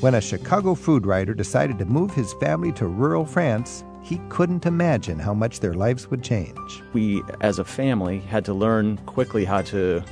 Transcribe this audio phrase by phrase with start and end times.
[0.00, 4.64] When a Chicago food writer decided to move his family to rural France, he couldn't
[4.64, 6.84] imagine how much their lives would change.
[6.92, 10.04] We, as a family, had to learn quickly how to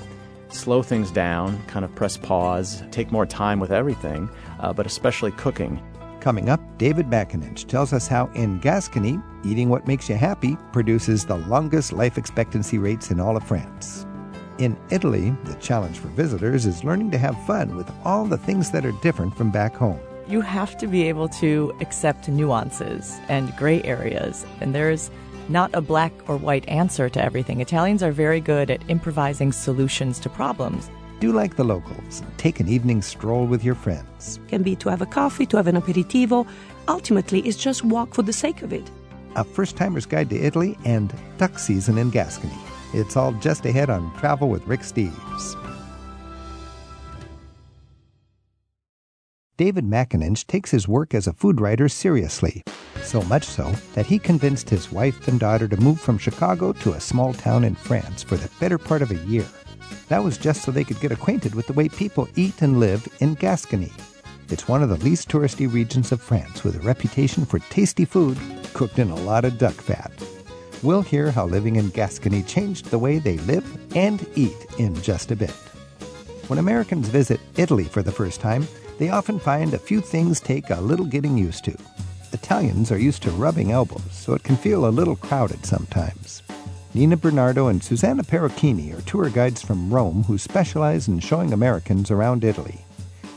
[0.49, 4.29] slow things down, kind of press pause, take more time with everything,
[4.59, 5.81] uh, but especially cooking.
[6.19, 11.25] Coming up, David McAninch tells us how in Gascony, eating what makes you happy produces
[11.25, 14.06] the longest life expectancy rates in all of France.
[14.59, 18.71] In Italy, the challenge for visitors is learning to have fun with all the things
[18.71, 20.01] that are different from back home.
[20.29, 25.11] You have to be able to accept nuances and gray areas, and there's
[25.51, 27.61] not a black or white answer to everything.
[27.61, 30.91] Italians are very good at improvising solutions to problems.
[31.21, 32.23] Do like the locals.
[32.39, 34.41] Take an evening stroll with your friends.
[34.49, 36.47] Can be to have a coffee, to have an aperitivo.
[36.89, 38.91] Ultimately, it's just walk for the sake of it.
[39.35, 42.55] A first timer's guide to Italy and duck season in Gascony.
[42.93, 45.55] It's all just ahead on Travel with Rick Steves.
[49.57, 52.63] David McAninch takes his work as a food writer seriously,
[53.03, 56.93] so much so that he convinced his wife and daughter to move from Chicago to
[56.93, 59.47] a small town in France for the better part of a year.
[60.09, 63.09] That was just so they could get acquainted with the way people eat and live
[63.21, 63.93] in Gascony.
[64.51, 68.39] It's one of the least touristy regions of France with a reputation for tasty food
[68.75, 70.13] cooked in a lot of duck fat.
[70.87, 75.33] We'll hear how living in Gascony changed the way they live and eat in just
[75.33, 75.51] a bit.
[76.47, 78.69] When Americans visit Italy for the first time,
[79.01, 81.77] they often find a few things take a little getting used to.
[82.33, 86.45] Italians are used to rubbing elbows, so it can feel a little crowded sometimes.
[86.95, 92.13] Nina Bernardo and Susanna Perucchini are tour guides from Rome who specialize in showing Americans
[92.13, 92.85] around Italy.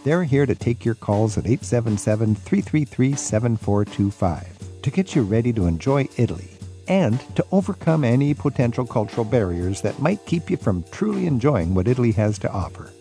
[0.04, 5.66] They're here to take your calls at 877 333 7425 to get you ready to
[5.66, 6.59] enjoy Italy
[6.90, 11.88] and to overcome any potential cultural barriers that might keep you from truly enjoying what
[11.88, 12.92] Italy has to offer.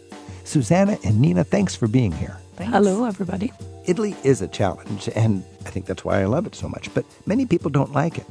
[0.45, 2.39] Susanna and Nina, thanks for being here.
[2.57, 2.73] Thanks.
[2.73, 3.53] Hello, everybody.
[3.87, 7.05] Italy is a challenge, and I think that's why I love it so much, but
[7.27, 8.27] many people don't like it.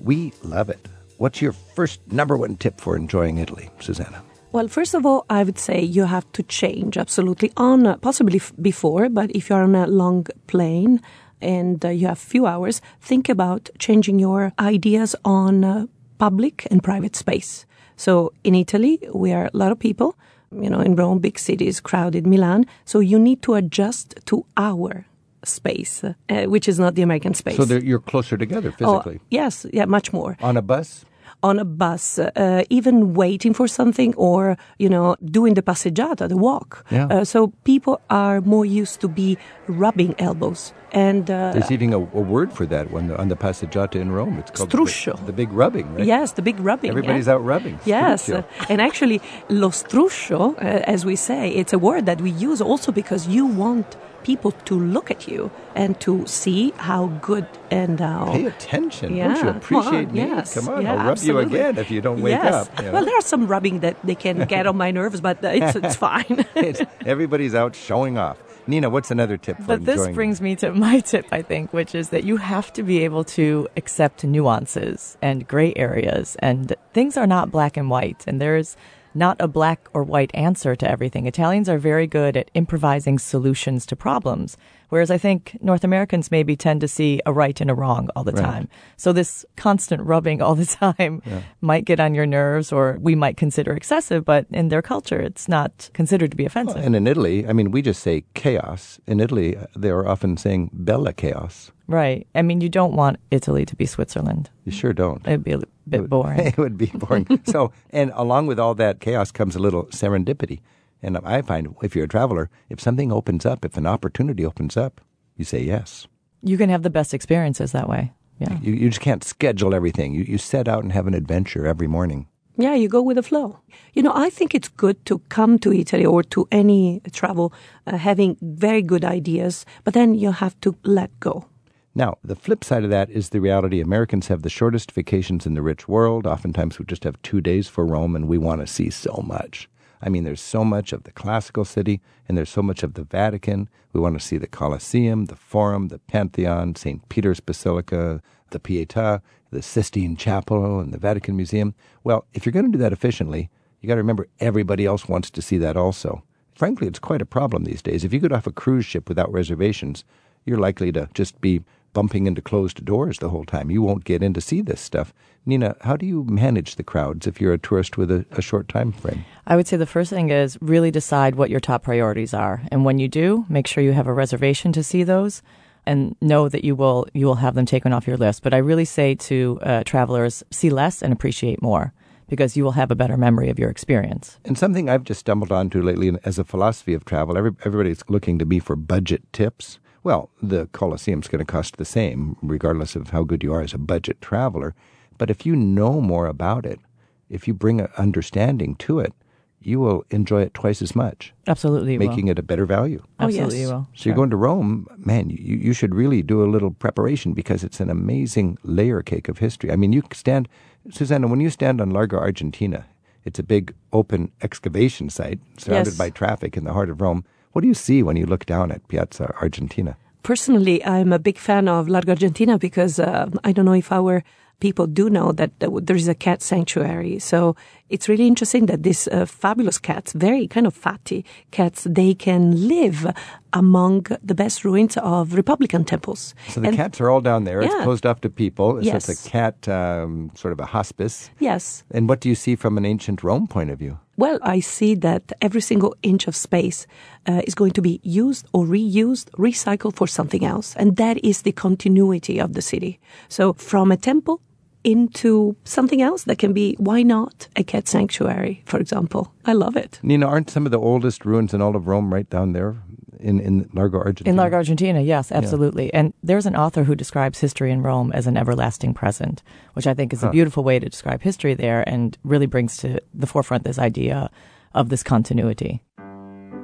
[0.00, 0.88] We love it.
[1.18, 4.22] What's your first number one tip for enjoying Italy, Susanna?
[4.52, 8.38] Well, first of all, I would say you have to change absolutely on uh, possibly
[8.38, 11.00] f- before, but if you're on a long plane
[11.42, 15.86] and uh, you have few hours, think about changing your ideas on uh,
[16.18, 17.66] public and private space.
[17.96, 20.16] So in Italy, we are a lot of people.
[20.50, 22.66] You know, in Rome, big cities, crowded, Milan.
[22.84, 25.06] So you need to adjust to our
[25.44, 27.56] space, uh, which is not the American space.
[27.56, 29.18] So you're closer together physically.
[29.20, 30.36] Oh, yes, yeah, much more.
[30.40, 31.06] On a bus?
[31.42, 36.36] on a bus, uh, even waiting for something, or you know, doing the passeggiata, the
[36.36, 36.84] walk.
[36.90, 37.06] Yeah.
[37.06, 39.36] Uh, so people are more used to be
[39.66, 40.72] rubbing elbows.
[40.92, 44.38] And uh, there's even a, a, word for that on the passeggiata in Rome.
[44.38, 45.16] It's called struscio.
[45.16, 46.04] The, the, big rubbing, right?
[46.04, 46.90] Yes, the big rubbing.
[46.90, 47.32] Everybody's yeah.
[47.32, 47.80] out rubbing.
[47.86, 48.28] Yes,
[48.68, 52.92] and actually, lo struscio, uh, as we say, it's a word that we use also
[52.92, 58.26] because you want people to look at you and to see how good and how
[58.32, 59.16] pay attention.
[59.16, 60.20] Yeah, don't you appreciate come me?
[60.20, 61.58] yes, Come on, yeah, I'll rub absolutely.
[61.58, 62.54] you again if you don't wake yes.
[62.54, 62.78] up.
[62.78, 62.92] You know?
[62.92, 66.46] Well, there's some rubbing that they can get on my nerves, but it's, it's fine.
[66.54, 68.38] it's, everybody's out showing off.
[68.66, 71.94] Nina, what's another tip for But this brings me to my tip, I think, which
[71.94, 77.16] is that you have to be able to accept nuances and gray areas, and things
[77.16, 78.76] are not black and white, and there's
[79.14, 81.26] not a black or white answer to everything.
[81.26, 84.56] Italians are very good at improvising solutions to problems,
[84.92, 88.24] whereas I think North Americans maybe tend to see a right and a wrong all
[88.24, 88.44] the Right.
[88.44, 88.68] time.
[88.96, 91.22] So this constant rubbing all the time
[91.60, 95.48] might get on your nerves, or we might consider excessive, but in their culture, it's
[95.48, 96.84] not considered to be offensive.
[96.84, 99.00] And in Italy, I mean, we just say chaos.
[99.06, 101.72] In Italy, they are often saying bella chaos.
[101.88, 102.26] Right.
[102.34, 104.50] I mean, you don't want Italy to be Switzerland.
[104.64, 105.26] You sure don't.
[105.26, 106.40] It'd be a bit boring.
[106.40, 107.26] it would be boring.
[107.44, 110.60] so, and along with all that chaos comes a little serendipity.
[111.02, 114.76] And I find if you're a traveler, if something opens up, if an opportunity opens
[114.76, 115.00] up,
[115.36, 116.06] you say yes.
[116.42, 118.12] You can have the best experiences that way.
[118.38, 118.58] Yeah.
[118.60, 120.14] You, you just can't schedule everything.
[120.14, 122.26] You, you set out and have an adventure every morning.
[122.56, 123.60] Yeah, you go with the flow.
[123.94, 127.52] You know, I think it's good to come to Italy or to any travel
[127.86, 131.46] uh, having very good ideas, but then you have to let go.
[131.94, 135.54] Now, the flip side of that is the reality Americans have the shortest vacations in
[135.54, 136.26] the rich world.
[136.26, 139.68] Oftentimes we just have two days for Rome and we want to see so much.
[140.02, 143.04] I mean, there's so much of the classical city and there's so much of the
[143.04, 143.68] Vatican.
[143.92, 147.08] We want to see the Colosseum, the Forum, the Pantheon, St.
[147.08, 148.20] Peter's Basilica,
[148.50, 149.20] the Pietà,
[149.50, 151.74] the Sistine Chapel, and the Vatican Museum.
[152.02, 153.50] Well, if you're going to do that efficiently,
[153.80, 156.22] you got to remember everybody else wants to see that also.
[156.54, 158.04] Frankly, it's quite a problem these days.
[158.04, 160.04] If you get off a cruise ship without reservations,
[160.44, 163.70] you're likely to just be bumping into closed doors the whole time.
[163.70, 165.12] You won't get in to see this stuff.
[165.44, 168.68] Nina, how do you manage the crowds if you're a tourist with a, a short
[168.68, 169.24] time frame?
[169.46, 172.62] I would say the first thing is really decide what your top priorities are.
[172.70, 175.42] And when you do, make sure you have a reservation to see those
[175.84, 178.42] and know that you will you will have them taken off your list.
[178.42, 181.92] But I really say to uh, travelers, see less and appreciate more
[182.28, 184.38] because you will have a better memory of your experience.
[184.44, 188.38] And something I've just stumbled onto lately as a philosophy of travel, every, everybody's looking
[188.38, 189.78] to me for budget tips.
[190.04, 193.72] Well, the Colosseum's going to cost the same, regardless of how good you are as
[193.74, 194.74] a budget traveler.
[195.18, 196.80] But if you know more about it,
[197.28, 199.12] if you bring an understanding to it,
[199.60, 201.32] you will enjoy it twice as much.
[201.46, 202.32] Absolutely, making will.
[202.32, 203.00] it a better value.
[203.20, 203.68] Oh, Absolutely, yes.
[203.68, 203.88] you will.
[203.94, 205.30] So you're going to Rome, man.
[205.30, 209.38] You, you should really do a little preparation because it's an amazing layer cake of
[209.38, 209.70] history.
[209.70, 210.48] I mean, you stand,
[210.90, 212.86] Susanna, when you stand on Largo Argentina,
[213.24, 215.98] it's a big open excavation site surrounded Yes.
[215.98, 217.24] by traffic in the heart of Rome.
[217.52, 219.96] What do you see when you look down at Piazza Argentina?
[220.22, 224.22] Personally, I'm a big fan of Largo Argentina because uh, I don't know if our
[224.60, 227.18] people do know that there is a cat sanctuary.
[227.18, 227.56] So
[227.90, 232.68] it's really interesting that these uh, fabulous cats, very kind of fatty cats, they can
[232.68, 233.12] live
[233.52, 236.32] among the best ruins of Republican temples.
[236.48, 237.60] So the And- cats are all down there.
[237.60, 238.76] It's closed off to people.
[238.80, 239.08] So Yes.
[239.08, 241.30] it's a cat, um, sort of a hospice.
[241.40, 241.82] Yes.
[241.90, 243.98] And what do you see from an ancient Rome point of view?
[244.16, 246.86] Well, I see that every single inch of space
[247.26, 250.76] uh, is going to be used or reused, recycled for something else.
[250.76, 253.00] And that is the continuity of the city.
[253.28, 254.40] So from a temple
[254.84, 259.32] into something else that can be, why not a cat sanctuary, for example?
[259.44, 260.00] I love it.
[260.02, 262.76] Nina, aren't some of the oldest ruins in all of Rome right down there
[263.22, 264.30] in, in Largo Argentina?
[264.30, 265.92] In Largo Argentina, yes, absolutely.
[265.94, 269.42] And there's an author who describes history in Rome as an everlasting present,
[269.74, 273.00] which I think is a beautiful way to describe history there and really brings to
[273.14, 274.30] the forefront this idea
[274.74, 275.82] of this continuity.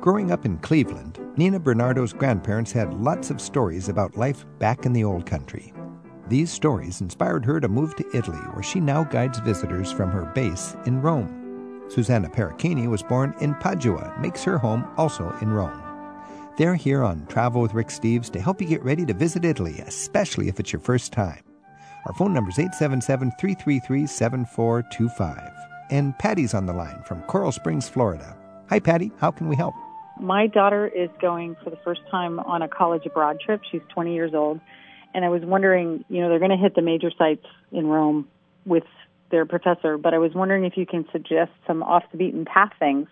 [0.00, 4.92] Growing up in Cleveland, Nina Bernardo's grandparents had lots of stories about life back in
[4.92, 5.72] the old country.
[6.28, 10.26] These stories inspired her to move to Italy, where she now guides visitors from her
[10.34, 11.34] base in Rome.
[11.88, 15.87] Susanna Perucchini was born in Padua makes her home also in Rome.
[16.58, 19.78] They're here on Travel with Rick Steves to help you get ready to visit Italy,
[19.78, 21.40] especially if it's your first time.
[22.04, 25.52] Our phone number is 877 333 7425.
[25.92, 28.36] And Patty's on the line from Coral Springs, Florida.
[28.70, 29.12] Hi, Patty.
[29.18, 29.76] How can we help?
[30.18, 33.60] My daughter is going for the first time on a college abroad trip.
[33.70, 34.60] She's 20 years old.
[35.14, 38.26] And I was wondering, you know, they're going to hit the major sites in Rome
[38.66, 38.82] with
[39.30, 42.72] their professor, but I was wondering if you can suggest some off the beaten path
[42.80, 43.06] things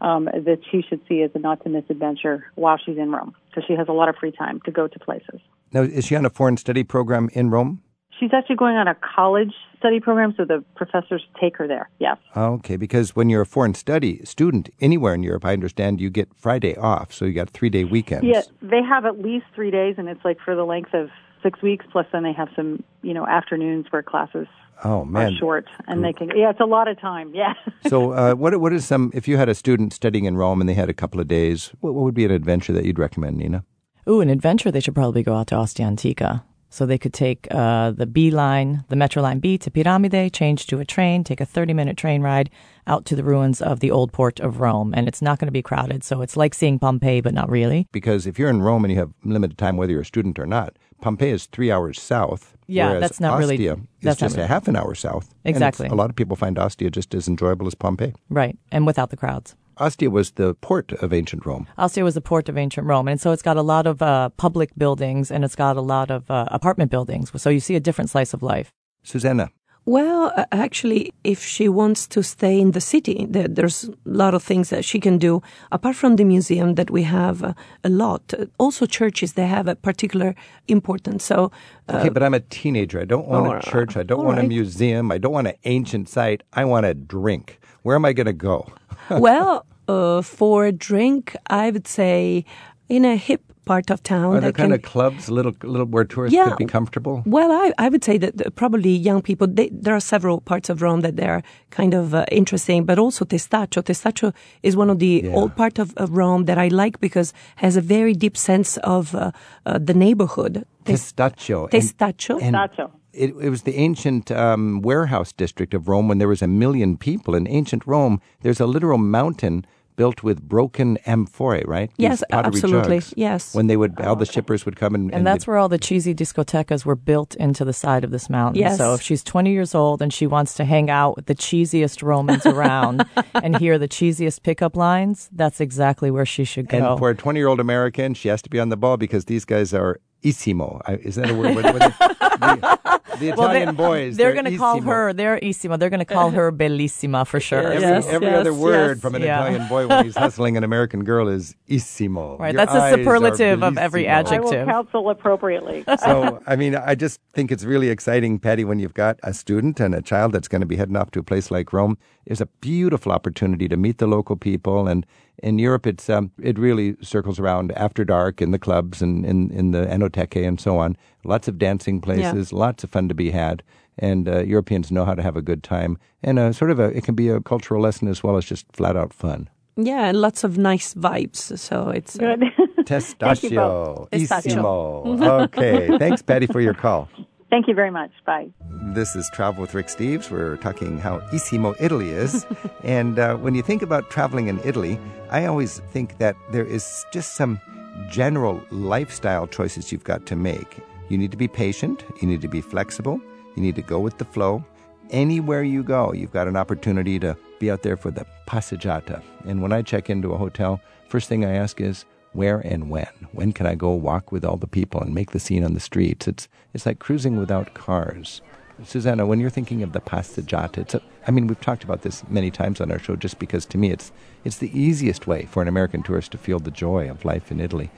[0.00, 3.34] um, that she should see as a not to miss adventure while she's in Rome.
[3.54, 5.40] So she has a lot of free time to go to places.
[5.72, 7.82] Now, is she on a foreign study program in Rome?
[8.18, 11.88] She's actually going on a college study program, so the professors take her there.
[11.98, 12.18] Yes.
[12.36, 16.28] Okay, because when you're a foreign study student anywhere in Europe, I understand you get
[16.36, 18.26] Friday off, so you got three day weekends.
[18.26, 21.08] Yeah, they have at least three days, and it's like for the length of
[21.42, 21.86] six weeks.
[21.90, 24.46] Plus, then they have some, you know, afternoons where classes
[24.84, 25.36] Oh are man.
[25.38, 26.30] short, and they can.
[26.30, 27.32] Yeah, it's a lot of time.
[27.34, 27.54] Yeah.
[27.88, 29.10] so, uh, what what is some?
[29.14, 31.72] If you had a student studying in Rome and they had a couple of days,
[31.80, 33.64] what, what would be an adventure that you'd recommend, Nina?
[34.08, 36.44] Ooh, an adventure, they should probably go out to Ostia Antica.
[36.72, 40.68] So they could take uh, the B line, the Metro Line B to Piramide, change
[40.68, 42.48] to a train, take a 30 minute train ride
[42.86, 44.94] out to the ruins of the old port of Rome.
[44.94, 46.04] And it's not going to be crowded.
[46.04, 47.88] So it's like seeing Pompeii, but not really.
[47.90, 50.46] Because if you're in Rome and you have limited time, whether you're a student or
[50.46, 52.56] not, Pompeii is three hours south.
[52.66, 55.34] Yeah, whereas that's not really- Ostia is that's just a half an hour south.
[55.44, 55.88] Exactly.
[55.88, 58.12] a lot of people find Ostia just as enjoyable as Pompeii.
[58.28, 58.56] Right.
[58.70, 59.56] And without the crowds.
[59.78, 61.66] Ostia was the port of ancient Rome.
[61.78, 63.08] Ostia was the port of ancient Rome.
[63.08, 66.10] And so it's got a lot of uh, public buildings and it's got a lot
[66.10, 67.32] of uh, apartment buildings.
[67.42, 68.72] So you see a different slice of life.
[69.02, 69.50] Susanna,
[69.90, 74.42] Well, actually, if she wants to stay in the city, there, there's a lot of
[74.44, 75.42] things that she can do.
[75.72, 79.66] Apart from the museum that we have uh, a lot, uh, also churches, they have
[79.66, 80.36] a particular
[80.68, 81.24] importance.
[81.24, 81.50] So,
[81.88, 83.00] uh, Okay, but I'm a teenager.
[83.00, 83.96] I don't want all a church.
[83.96, 85.10] I don't want a museum.
[85.10, 86.44] I don't want an ancient site.
[86.52, 87.58] I want a drink.
[87.82, 88.72] Where am I going to go?
[89.10, 92.44] well, uh, for a drink, I would say
[92.88, 94.30] in a hip part of town.
[94.36, 96.48] Are there that kind can, of clubs, little, little where tourists Yeah.
[96.48, 97.16] could be comfortable?
[97.36, 100.76] Well, I, I would say that probably young people, they, there are several parts of
[100.86, 101.42] Rome that they're
[101.78, 103.80] kind of uh, interesting, but also Testaccio.
[103.82, 104.28] Testaccio
[104.68, 105.38] is one of the Yeah.
[105.38, 109.14] old part of, of Rome that I like because has a very deep sense of
[109.14, 109.30] uh,
[109.66, 110.54] uh, the neighborhood.
[110.84, 111.58] Tes- Testaccio.
[111.64, 112.34] And- Testaccio.
[112.42, 112.90] and Testaccio.
[113.12, 116.96] It, it was the ancient um, warehouse district of Rome when there was a million
[116.96, 117.34] people.
[117.34, 119.64] In ancient Rome, there's a literal mountain
[120.00, 121.90] built with broken amphorae, right?
[121.98, 123.00] Yes, absolutely.
[123.00, 123.12] jugs.
[123.18, 123.54] Yes.
[123.54, 125.76] When they would, all the uh, shippers would come and, And that's where all the
[125.76, 128.62] cheesy discotecas were built into the side of this mountain.
[128.62, 128.78] Yes.
[128.78, 132.02] So if she's 20 years old and she wants to hang out with the cheesiest
[132.02, 133.04] Romans around
[133.34, 136.78] and hear the cheesiest pickup lines, that's exactly where she should go.
[136.78, 139.26] And for a 20 year old American, she has to be on the ball because
[139.26, 140.80] these guys are Isimo.
[141.04, 141.52] Is that a word?
[143.20, 144.16] the, the, the Italian well, boys.
[144.16, 145.12] They're, they're going to call her.
[145.12, 145.78] They're Isimo.
[145.78, 147.72] They're going to call her Bellissima for sure.
[147.72, 149.42] Every, yes, every yes, other word yes, from an yeah.
[149.42, 152.38] Italian boy when he's hustling an American girl is Isimo.
[152.38, 152.54] Right.
[152.54, 154.32] Your that's a superlative of every adjective.
[154.32, 154.66] I adjective.
[154.66, 155.84] will counsel appropriately.
[156.02, 159.78] so, I mean, I just think it's really exciting, Patty, when you've got a student
[159.80, 161.98] and a child that's going to be heading off to a place like Rome.
[162.26, 164.86] It's a beautiful opportunity to meet the local people.
[164.86, 165.06] And
[165.42, 169.50] in Europe, it's um, it really circles around after dark in the clubs and in,
[169.50, 170.96] in the Enoteque and so on.
[171.24, 173.62] Lots of dancing places, lots of fun to be had.
[173.98, 175.98] And uh, Europeans know how to have a good time.
[176.22, 178.64] And uh, sort of a, it can be a cultural lesson as well as just
[178.72, 179.50] flat out fun.
[179.76, 181.58] Yeah, and lots of nice vibes.
[181.58, 182.40] So it's uh, Good.
[182.86, 184.10] Testaccio.
[184.10, 185.04] Pistachio.
[185.04, 185.42] Isimo.
[185.44, 185.98] okay.
[185.98, 187.08] Thanks, Patty, for your call.
[187.50, 188.12] Thank you very much.
[188.24, 188.52] Bye.
[188.94, 190.30] This is Travel with Rick Steves.
[190.30, 192.46] We're talking how Isimo Italy is.
[192.84, 197.04] and uh, when you think about traveling in Italy, I always think that there is
[197.12, 197.60] just some
[198.08, 200.78] general lifestyle choices you've got to make.
[201.08, 203.20] You need to be patient, you need to be flexible,
[203.56, 204.64] you need to go with the flow.
[205.10, 209.20] Anywhere you go, you've got an opportunity to be out there for the passeggiata.
[209.44, 213.08] And when I check into a hotel, first thing I ask is, where and when?
[213.32, 215.80] When can I go walk with all the people and make the scene on the
[215.80, 216.28] streets?
[216.28, 218.40] It's it's like cruising without cars.
[218.84, 222.24] Susanna, when you're thinking of the passeggiata, it's a, I mean, we've talked about this
[222.30, 224.12] many times on our show just because to me it's
[224.44, 227.60] it's the easiest way for an American tourist to feel the joy of life in
[227.60, 227.90] Italy.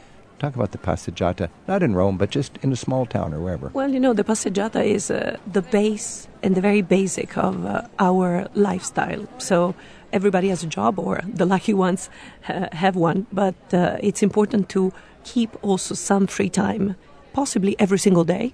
[0.42, 3.70] Talk about the passeggiata, not in Rome, but just in a small town or wherever.
[3.72, 7.82] Well, you know, the passeggiata is uh, the base and the very basic of uh,
[8.00, 9.28] our lifestyle.
[9.38, 9.76] So
[10.12, 12.10] everybody has a job, or the lucky ones
[12.72, 16.96] have one, but uh, it's important to keep also some free time,
[17.32, 18.52] possibly every single day,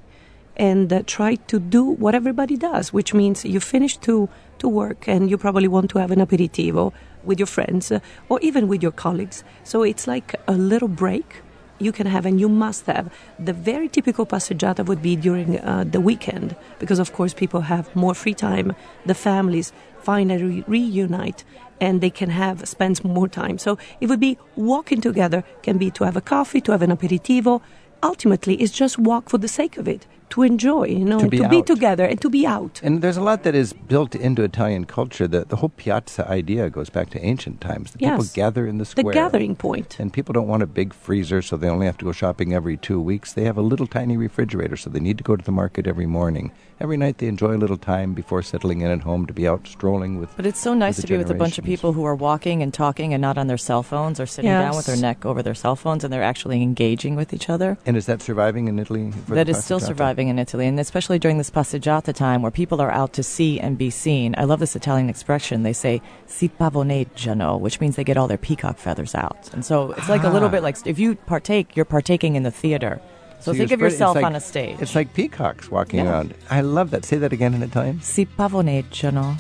[0.59, 4.29] and uh, try to do what everybody does, which means you finish to,
[4.59, 6.93] to work and you probably want to have an aperitivo
[7.25, 9.43] with your friends uh, or even with your colleagues.
[9.65, 11.43] So it's like a little break
[11.79, 13.13] you can have and you must have.
[13.39, 17.95] The very typical passeggiata would be during uh, the weekend because, of course, people have
[17.95, 18.75] more free time.
[19.07, 21.45] The families finally reunite
[21.81, 23.59] and they can have spend more time.
[23.59, 26.91] So it would be walking together, can be to have a coffee, to have an
[26.91, 27.61] aperitivo.
[28.03, 31.39] Ultimately, it's just walk for the sake of it, to enjoy, you know, To be
[31.39, 32.81] to be together and to be out.
[32.83, 35.27] And there's a lot that is built into Italian culture.
[35.27, 37.93] The, the whole piazza idea goes back to ancient times.
[37.93, 39.05] The people gather in the square.
[39.05, 39.99] The gathering point.
[39.99, 42.77] And people don't want a big freezer, so they only have to go shopping every
[42.77, 43.33] two weeks.
[43.33, 46.07] They have a little tiny refrigerator, so they need to go to the market every
[46.07, 46.53] morning.
[46.81, 49.67] Every night they enjoy a little time before settling in at home to be out
[49.67, 50.31] strolling with.
[50.37, 52.73] But it's so nice to be with a bunch of people who are walking and
[52.73, 55.57] talking and not on their cell phones or sitting down with their neck over their
[55.57, 57.77] cell phones and they're actually engaging with each other.
[57.85, 59.11] And is that surviving in Italy?
[59.27, 62.53] For That the is still surviving in Italy, and especially during this passeggiata time where
[62.53, 64.37] people are out to see and be seen.
[64.39, 65.65] I love this Italian expression.
[65.65, 69.51] They say "si pavoneggiano," which means they get all their peacock feathers out.
[69.53, 70.53] And so it's like a little Ah.
[70.53, 73.01] bit like if you partake, you're partaking in the theater.
[73.41, 74.77] So, think of spread- yourself like- on a stage.
[74.81, 76.11] It's like peacocks walking Yeah.
[76.11, 76.35] around.
[76.51, 77.05] I love that.
[77.05, 78.01] Say that again in Italian.
[78.03, 79.37] si pavoneggiano.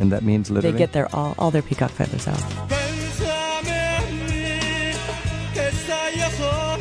[0.00, 0.72] And that means literally.
[0.72, 2.40] They get their all, all their peacock feathers out.
[2.68, 4.94] Pensame a me,
[5.52, 6.80] che stai io solo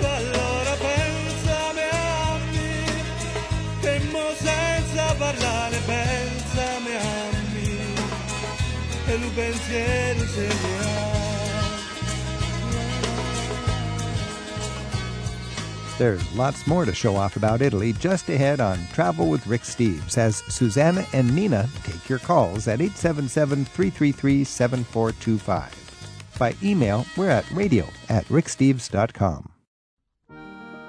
[16.01, 20.17] There's lots more to show off about Italy just ahead on Travel with Rick Steves
[20.17, 26.33] as Susanna and Nina take your calls at 877 333 7425.
[26.39, 29.51] By email, we're at radio at ricksteves.com.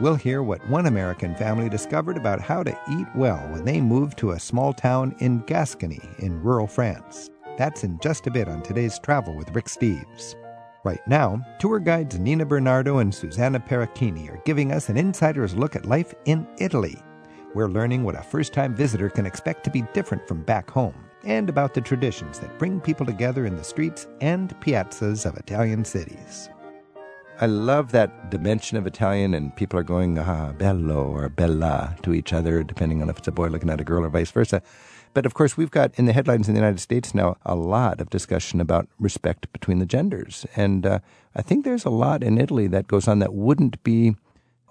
[0.01, 4.17] We'll hear what one American family discovered about how to eat well when they moved
[4.17, 7.29] to a small town in Gascony in rural France.
[7.59, 10.37] That's in just a bit on today's Travel with Rick Steves.
[10.85, 15.77] Right now, tour guides Nina Bernardo and Susanna Perucchini are giving us an insider's look
[15.77, 17.01] at life in Italy.
[17.55, 20.97] We're learning what a first time visitor can expect to be different from back home,
[21.23, 25.85] and about the traditions that bring people together in the streets and piazzas of Italian
[25.85, 26.51] cities.
[27.41, 32.13] I love that dimension of Italian, and people are going, ah, bello or bella to
[32.13, 34.61] each other, depending on if it's a boy looking at a girl or vice versa.
[35.15, 38.01] But of course, we've got in the headlines in the United States now a lot
[38.01, 40.47] of discussion about respect between the genders.
[40.57, 40.99] And uh,
[41.37, 44.17] I think there's a lot in Italy that goes on that wouldn't be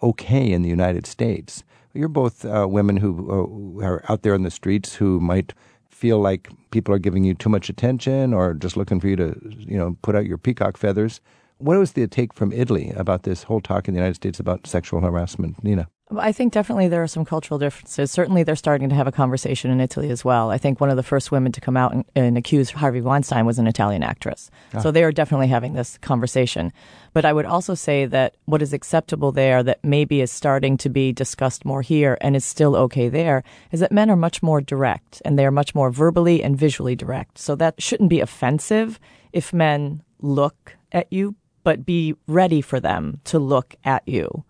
[0.02, 1.64] okay in the United States.
[1.94, 5.54] You're both uh, women who uh, are out there in the streets who might
[5.90, 9.40] feel like people are giving you too much attention or just looking for you to,
[9.60, 11.22] you know, put out your peacock feathers.
[11.60, 14.66] What was the take from Italy about this whole talk in the United States about
[14.66, 15.90] sexual harassment, Nina?
[16.18, 18.12] I think definitely there are some cultural differences.
[18.12, 20.52] Certainly, they're starting to have a conversation in Italy as well.
[20.52, 23.46] I think one of the first women to come out and, and accuse Harvey Weinstein
[23.46, 24.50] was an Italian actress.
[24.74, 24.80] Ah.
[24.80, 26.74] So they are definitely having this conversation.
[27.14, 30.90] But I would also say that what is acceptable there, that maybe is starting to
[30.90, 34.62] be discussed more here and is still okay there, is that men are much more
[34.62, 37.38] direct and they are much more verbally and visually direct.
[37.38, 39.00] So that shouldn't be offensive
[39.34, 44.44] if men look at you, but be ready for them to look at you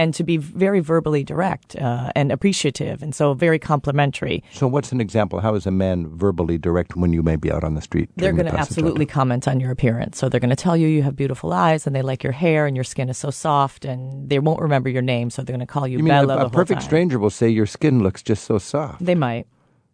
[0.00, 4.42] and to be very verbally direct uh, and appreciative, and so very complimentary.
[4.50, 5.40] So, what's an example?
[5.40, 8.08] How is a man verbally direct when you may be out on the street?
[8.16, 9.10] They're going the to absolutely passeggiata?
[9.10, 10.16] comment on your appearance.
[10.16, 12.66] So they're going to tell you you have beautiful eyes, and they like your hair,
[12.66, 15.66] and your skin is so soft, and they won't remember your name, so they're going
[15.66, 18.02] to call you, You mean Bella a, the a perfect stranger will say your skin
[18.02, 19.04] looks just so soft?
[19.04, 19.46] They might.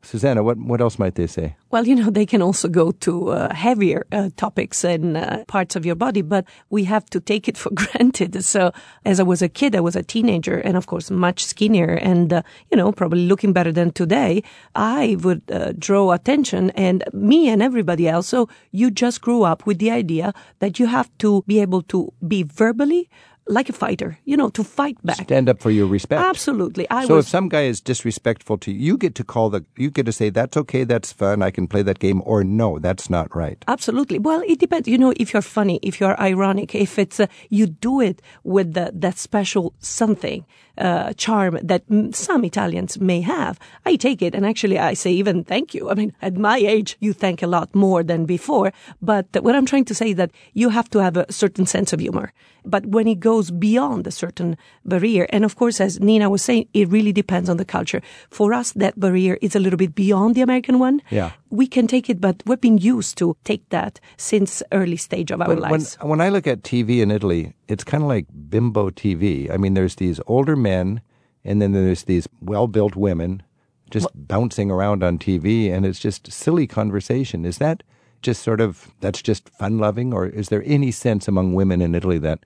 [0.06, 1.56] Susanna, what what else might they say?
[1.72, 5.74] Well, you know, they can also go to uh, heavier uh, topics and uh, parts
[5.74, 8.44] of your body, but we have to take it for granted.
[8.44, 8.72] So,
[9.04, 12.32] as I was a kid, I was a teenager, and of course, much skinnier, and
[12.32, 14.42] uh, you know, probably looking better than today.
[14.76, 18.28] I would uh, draw attention, and me and everybody else.
[18.28, 22.12] So, you just grew up with the idea that you have to be able to
[22.26, 23.10] be verbally
[23.48, 25.22] like a fighter, you know, to fight back.
[25.22, 26.22] Stand up for your respect.
[26.22, 26.88] Absolutely.
[26.90, 29.64] I so was if some guy is disrespectful to you, you get to call the
[29.76, 32.78] you get to say that's okay, that's fun, I can play that game, or no,
[32.78, 33.62] that's not right.
[33.68, 34.18] Absolutely.
[34.18, 34.88] Well, it depends.
[34.88, 38.74] You know, if you're funny, if you're ironic, if it's uh, you do it with
[38.74, 40.44] the, that special something
[40.78, 45.44] uh, charm that some Italians may have, I take it and actually I say even
[45.44, 45.90] thank you.
[45.90, 48.72] I mean, at my age, you thank a lot more than before.
[49.00, 51.92] But what I'm trying to say is that you have to have a certain sense
[51.92, 52.32] of humor.
[52.64, 56.68] But when it goes beyond a certain barrier, and of course, as Nina was saying,
[56.74, 58.02] it really depends on the culture.
[58.30, 61.30] For us, that barrier is a little bit beyond the American one Yeah.
[61.50, 65.40] we can take it, but we've been used to take that since early stage of
[65.40, 65.96] our When, when, lives.
[66.02, 69.48] when I look at TV in Italy, it's kind of like bimbo TV.
[69.48, 71.00] I mean, there's these older men,
[71.44, 73.42] and then there's these well built women
[73.90, 77.44] just bouncing around on TV, and it's just silly conversation.
[77.46, 77.82] Is that
[78.22, 81.94] just sort of, that's just fun loving, or is there any sense among women in
[81.94, 82.38] Italy that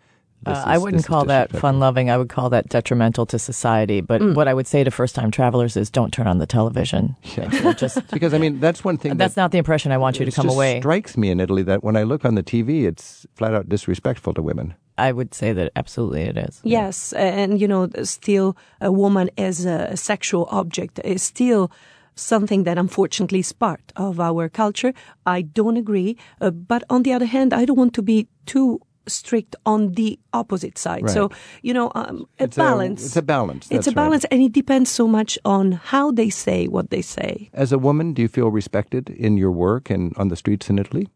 [0.46, 2.08] Uh, is, I wouldn't call that fun loving.
[2.10, 4.00] I would call that detrimental to society.
[4.02, 4.34] But Mm.
[4.34, 7.14] what I would say to first time travelers is don't turn on the television.
[7.36, 7.72] Yeah.
[7.84, 10.24] Just Because, I mean, that's one thing that's that not the impression I want you
[10.30, 10.80] to come just away.
[10.80, 14.32] strikes me in Italy that when I look on the TV, it's flat out disrespectful
[14.34, 14.68] to women.
[15.08, 16.60] I would say that absolutely it is.
[16.62, 21.70] Yes, and you know, still a woman as a sexual object is still
[22.14, 24.92] something that unfortunately is part of our culture.
[25.24, 28.80] I don't agree, uh, but on the other hand, I don't want to be too
[29.06, 31.08] strict on the opposite side.
[31.10, 31.30] So,
[31.62, 33.02] you know, um, a It's balance.
[33.02, 33.64] A, it's a balance.
[33.66, 34.04] It's that's a right.
[34.04, 37.50] balance, and it depends so much on how they say what they say.
[37.52, 40.78] As a woman, do you feel respected in your work and on the streets in
[40.78, 41.08] Italy?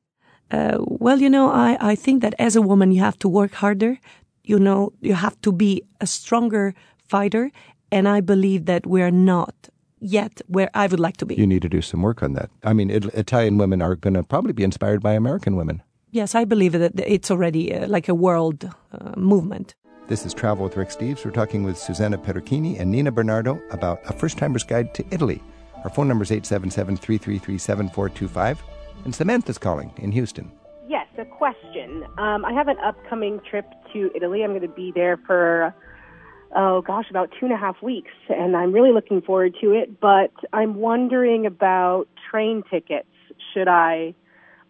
[0.55, 3.53] Uh, well, you know, I, I think that as a woman, you have to work
[3.55, 3.99] harder.
[4.45, 6.75] You know, you have to be a stronger
[7.09, 7.51] fighter.
[7.91, 9.55] And I believe that we're not
[10.01, 11.35] yet where I would like to be.
[11.35, 12.51] You need to do some work on that.
[12.63, 15.83] I mean, it, Italian women are going to probably be inspired by American women.
[16.21, 18.61] yes, I believe that it's already uh, like a world
[18.93, 19.75] uh, movement.
[20.07, 21.25] This is Travel with Rick Steves.
[21.25, 25.41] We're talking with Susanna Perucchini and Nina Bernardo about a first timer's guide to Italy.
[25.83, 28.74] Our phone number is 877 333 7425.
[29.05, 30.51] And Samantha's calling in Houston.
[30.89, 32.05] Yes, a question.
[32.19, 34.43] Um, I have an upcoming trip to Italy.
[34.43, 35.75] I'm going to be there for,
[36.57, 40.01] oh gosh, about two and a half weeks, and I'm really looking forward to it.
[40.01, 43.09] But I'm wondering about train tickets.
[43.53, 44.15] Should I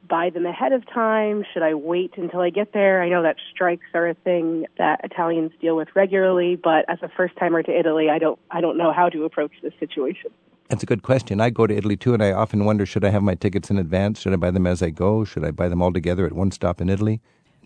[0.08, 1.44] buy them ahead of time?
[1.52, 3.02] Should I wait until I get there?
[3.02, 7.08] I know that strikes are a thing that Italians deal with regularly, but as a
[7.16, 10.30] first timer to Italy, I don't, I don't know how to approach this situation.
[10.68, 11.40] That's a good question.
[11.40, 13.78] I go to Italy too, and I often wonder should I have my tickets in
[13.78, 14.20] advance?
[14.20, 15.24] Should I buy them as I go?
[15.24, 17.20] Should I buy them all together at one stop in Italy?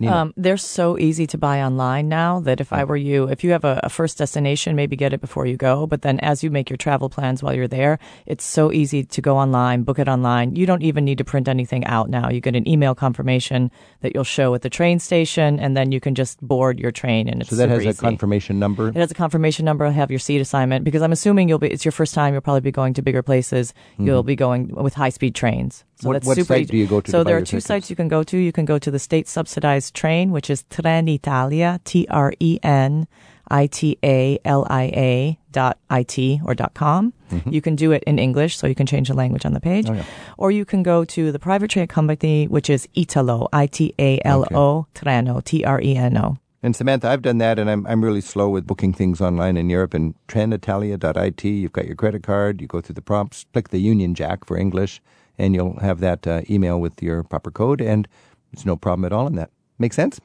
[0.06, 3.50] Um, they're so easy to buy online now that if I were you, if you
[3.50, 5.86] have a, a first destination, maybe get it before you go.
[5.86, 9.20] But then as you make your travel plans while you're there, it's so easy to
[9.20, 10.54] go online, book it online.
[10.54, 12.30] You don't even need to print anything out now.
[12.30, 13.70] You get an email confirmation
[14.02, 17.28] that you'll show at the train station, and then you can just board your train.
[17.28, 18.00] And it's so that has super a easy.
[18.00, 18.88] confirmation number.
[18.88, 19.90] It has a confirmation number.
[19.90, 21.68] Have your seat assignment because I'm assuming you'll be.
[21.68, 22.34] It's your first time.
[22.34, 23.74] You'll probably be going to bigger places.
[23.98, 25.84] You'll be going with high speed trains.
[26.00, 26.08] So Mm-hmm.
[26.08, 26.70] What- that's what super site easy.
[26.70, 27.66] do you go to So to there are two tickets?
[27.66, 28.36] sites you can go to.
[28.38, 33.08] You can go to the state subsidized train, which is Trenitalia, T R E N
[33.50, 37.12] I T A L I A dot it or dot com.
[37.50, 39.86] You can do it in English, so you can change the language on the page,
[39.86, 39.94] Mm-hmm.
[40.00, 40.34] Oh, yeah.
[40.38, 44.20] or you can go to the private train company, which is Italo, I T A
[44.24, 46.36] L O Treno, T R E N O.
[46.62, 49.68] And Samantha, I've done that, and I'm I'm really slow with booking things online in
[49.70, 49.94] Europe.
[49.94, 52.60] And trenitalia.it, you've got your credit card.
[52.60, 55.00] You go through the prompts, click the Union Jack for English,
[55.38, 58.08] and you'll have that uh, email with your proper code, and
[58.52, 59.50] it's no problem at all in that.
[59.78, 60.20] Make sense?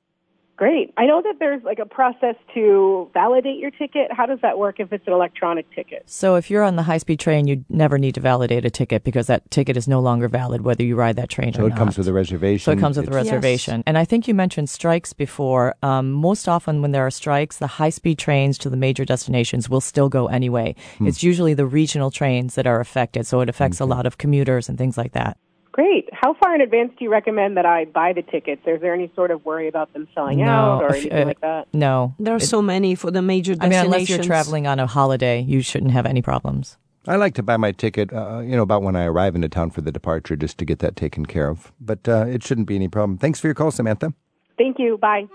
[0.55, 0.93] Great.
[0.97, 4.11] I know that there's like a process to validate your ticket.
[4.13, 6.03] How does that work if it's an electronic ticket?
[6.05, 9.03] So if you're on the high speed train, you never need to validate a ticket
[9.03, 11.75] because that ticket is no longer valid whether you ride that train So or not.
[11.75, 12.63] So, it comes with a reservation.
[12.65, 13.83] So it comes with a It's- reservation.
[13.87, 15.73] And I think you mentioned strikes before.
[15.81, 19.69] Um, most often, when there are strikes, the high speed trains to the major destinations
[19.71, 20.75] will still go anyway.
[20.99, 21.07] Hmm.
[21.07, 23.25] It's usually the regional trains that are affected.
[23.25, 25.37] So it affects a lot of commuters and things like that.
[25.73, 26.07] Great.
[26.13, 28.61] How far in advance do you recommend that I buy the tickets?
[28.67, 31.41] Is there any sort of worry about them selling No, out or anything uh, like
[31.41, 31.67] that?
[31.73, 32.13] No.
[32.19, 34.85] There are It- so many for the major I mean, unless you're traveling on a
[34.85, 36.77] holiday, you shouldn't have any problems.
[37.07, 39.71] I like to buy my ticket, uh, you know, about when I arrive into town
[39.71, 41.73] for the departure, just to get that taken care of.
[41.81, 43.17] But uh, it shouldn't be any problem.
[43.17, 44.13] Thanks for your call, Samantha.
[44.57, 44.97] Thank you.
[44.99, 45.27] Bye.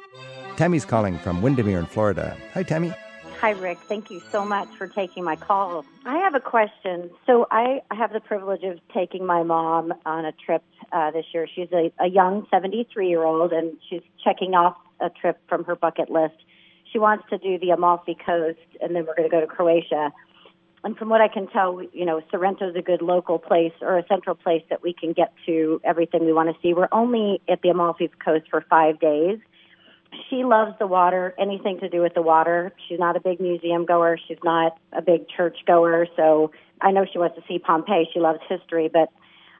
[0.56, 2.36] Tammy's calling from Windermere in Florida.
[2.54, 2.94] Hi, Tammy.
[3.40, 3.78] Hi, Rick.
[3.86, 5.84] Thank you so much for taking my call.
[6.04, 7.08] I have a question.
[7.24, 11.46] So, I have the privilege of taking my mom on a trip uh, this year.
[11.54, 15.76] She's a, a young 73 year old, and she's checking off a trip from her
[15.76, 16.34] bucket list.
[16.92, 20.10] She wants to do the Amalfi Coast, and then we're going to go to Croatia.
[20.82, 24.06] And from what I can tell, you know, Sorrento's a good local place or a
[24.08, 26.74] central place that we can get to everything we want to see.
[26.74, 29.38] We're only at the Amalfi Coast for five days
[30.28, 32.72] she loves the water, anything to do with the water.
[32.88, 34.18] She's not a big museum goer.
[34.28, 36.06] She's not a big church goer.
[36.16, 38.08] So I know she wants to see Pompeii.
[38.12, 39.10] She loves history, but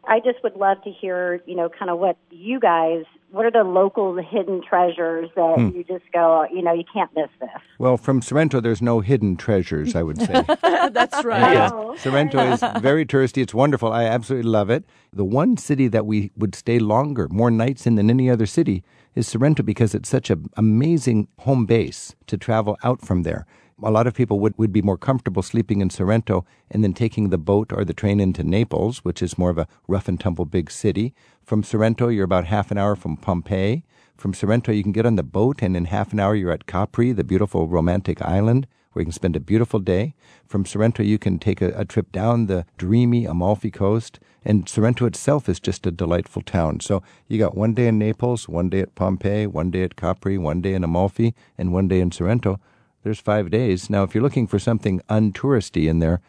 [0.08, 3.50] I just would love to hear, you know, kind of what you guys, what are
[3.50, 5.76] the local hidden treasures that hmm.
[5.76, 7.50] you just go, you know, you can't miss this.
[7.78, 10.44] Well, from Sorrento, there's no hidden treasures, I would say.
[10.62, 11.70] That's right.
[11.70, 13.42] Oh, Sorrento is very touristy.
[13.42, 13.92] It's wonderful.
[13.92, 14.84] I absolutely love it.
[15.12, 18.82] The one city that we would stay longer, more nights in than any other city,
[19.14, 23.46] is Sorrento because it's such an amazing home base to travel out from there.
[23.82, 27.28] A lot of people would, would be more comfortable sleeping in Sorrento and then taking
[27.28, 30.46] the boat or the train into Naples, which is more of a rough and tumble
[30.46, 31.14] big city.
[31.44, 33.84] From Sorrento, you're about half an hour from Pompeii.
[34.16, 36.66] From Sorrento, you can get on the boat, and in half an hour, you're at
[36.66, 40.12] Capri, the beautiful romantic island where you can spend a beautiful day.
[40.44, 45.06] From Sorrento, you can take a, a trip down the dreamy Amalfi Coast, and Sorrento
[45.06, 46.80] itself is just a delightful town.
[46.80, 50.36] So you got one day in Naples, one day at Pompeii, one day at Capri,
[50.36, 52.58] one day in Amalfi, and one day in Sorrento.
[53.02, 53.88] There's five days.
[53.88, 56.20] Now, if you're looking for something untouristy in there,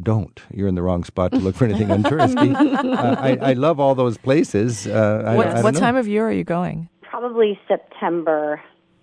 [0.00, 0.40] don't.
[0.52, 2.54] You're in the wrong spot to look for anything untouristy.
[2.54, 4.86] uh, I, I love all those places.
[4.86, 6.88] Uh, what I don't what time of year are you going?
[7.12, 8.60] probably September.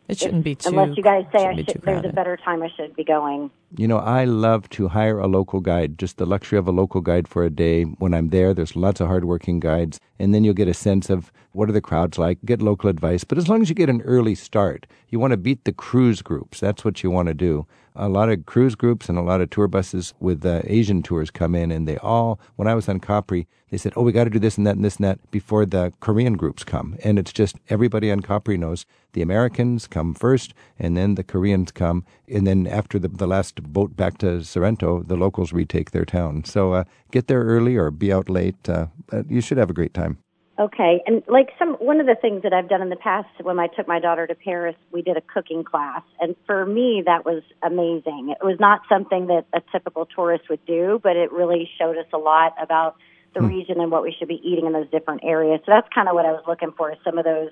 [0.09, 0.69] It shouldn't be too.
[0.69, 2.95] Unless you guys say I shouldn't be should, too there's a better time I should
[2.95, 3.51] be going.
[3.77, 6.99] You know, I love to hire a local guide, just the luxury of a local
[6.99, 7.83] guide for a day.
[7.83, 11.31] When I'm there, there's lots of hardworking guides, and then you'll get a sense of
[11.51, 13.23] what are the crowds like, get local advice.
[13.23, 16.23] But as long as you get an early start, you want to beat the cruise
[16.23, 16.59] groups.
[16.59, 17.67] That's what you want to do.
[18.01, 21.29] A lot of cruise groups and a lot of tour buses with uh, Asian tours
[21.29, 24.23] come in, and they all, when I was on Capri, they said, oh, we got
[24.23, 26.95] to do this and that and this and that before the Korean groups come.
[27.03, 31.73] And it's just everybody on Capri knows the Americans come first, and then the Koreans
[31.73, 36.05] come, and then after the, the last boat back to Sorrento, the locals retake their
[36.05, 36.45] town.
[36.45, 38.69] So uh, get there early or be out late.
[38.69, 38.87] Uh,
[39.27, 40.19] you should have a great time.
[40.59, 43.59] Okay, and like some one of the things that I've done in the past when
[43.59, 47.23] I took my daughter to Paris, we did a cooking class, and for me that
[47.23, 48.35] was amazing.
[48.37, 52.07] It was not something that a typical tourist would do, but it really showed us
[52.11, 52.97] a lot about
[53.33, 53.47] the hmm.
[53.47, 55.61] region and what we should be eating in those different areas.
[55.65, 56.93] So that's kind of what I was looking for.
[57.05, 57.51] Some of those,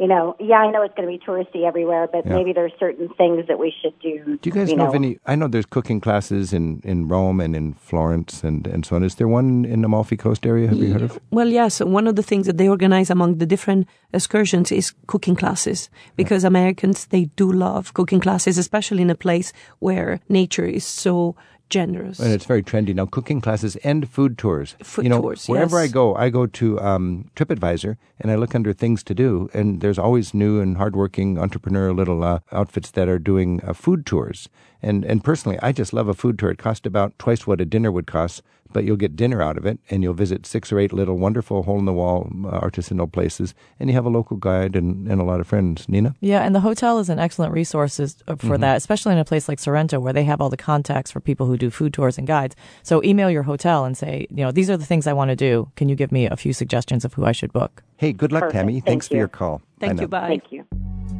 [0.00, 2.32] you know, yeah, I know it's going to be touristy everywhere, but Yeah.
[2.38, 4.38] maybe there's certain things that we should do.
[4.40, 5.18] Do you guys know, of any?
[5.26, 9.02] I know there's cooking classes in, in Rome and in Florence and, and so on.
[9.04, 10.68] Is there one in the Amalfi Coast area?
[10.68, 11.20] Have you heard of?
[11.30, 11.80] Well, yes.
[11.80, 16.44] One of the things that they organize among the different excursions is cooking classes because
[16.44, 21.36] Americans they do love cooking classes, especially in a place where nature is so
[21.70, 22.18] generous.
[22.18, 23.06] And it's very trendy now.
[23.06, 24.76] Cooking classes and food tours.
[24.82, 25.90] Food you know, tours, wherever yes.
[25.90, 29.80] I go, I go to um, TripAdvisor and I look under things to do, and
[29.80, 34.48] there's always new and hardworking entrepreneurial little uh, outfits that are doing uh, food tours.
[34.82, 36.50] And and personally, I just love a food tour.
[36.50, 39.66] It costs about twice what a dinner would cost, but you'll get dinner out of
[39.66, 43.10] it, and you'll visit six or eight little wonderful hole in the wall uh, artisanal
[43.10, 45.88] places, and you have a local guide and, and a lot of friends.
[45.88, 46.14] Nina.
[46.20, 49.24] Yeah, and the hotel is an excellent resource is- uh, for that, especially in a
[49.24, 52.18] place like Sorrento where they have all the contacts for people who do food tours
[52.18, 52.56] and guides.
[52.82, 55.36] So email your hotel and say, you know, these are the things I want to
[55.36, 55.70] do.
[55.76, 57.82] Can you give me a few suggestions of who I should book?
[57.96, 58.54] Hey, good luck, Perfect.
[58.56, 58.72] Tammy.
[58.74, 59.62] Thank Thanks for your call.
[59.78, 60.08] Thank you.
[60.08, 60.28] Bye.
[60.28, 60.64] Thank you.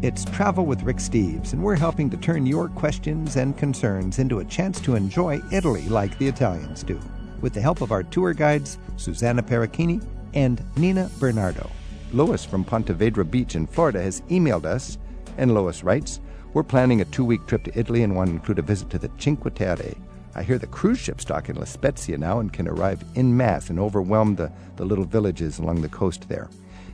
[0.02, 4.38] It's Travel with Rick Steves, and we're helping to turn your questions and concerns into
[4.38, 6.98] a chance to enjoy Italy like the Italians do,
[7.40, 11.70] with the help of our tour guides, Susanna Perucchini and Nina Bernardo.
[12.12, 14.98] Lois from Ponte Vedra Beach in Florida has emailed us,
[15.38, 16.20] and Lois writes,
[16.52, 18.98] We're planning a two week trip to Italy and want to include a visit to
[18.98, 19.94] the Cinque Terre.
[20.34, 23.70] I hear the cruise ships dock in La Spezia now and can arrive in mass
[23.70, 26.48] and overwhelm the, the little villages along the coast there.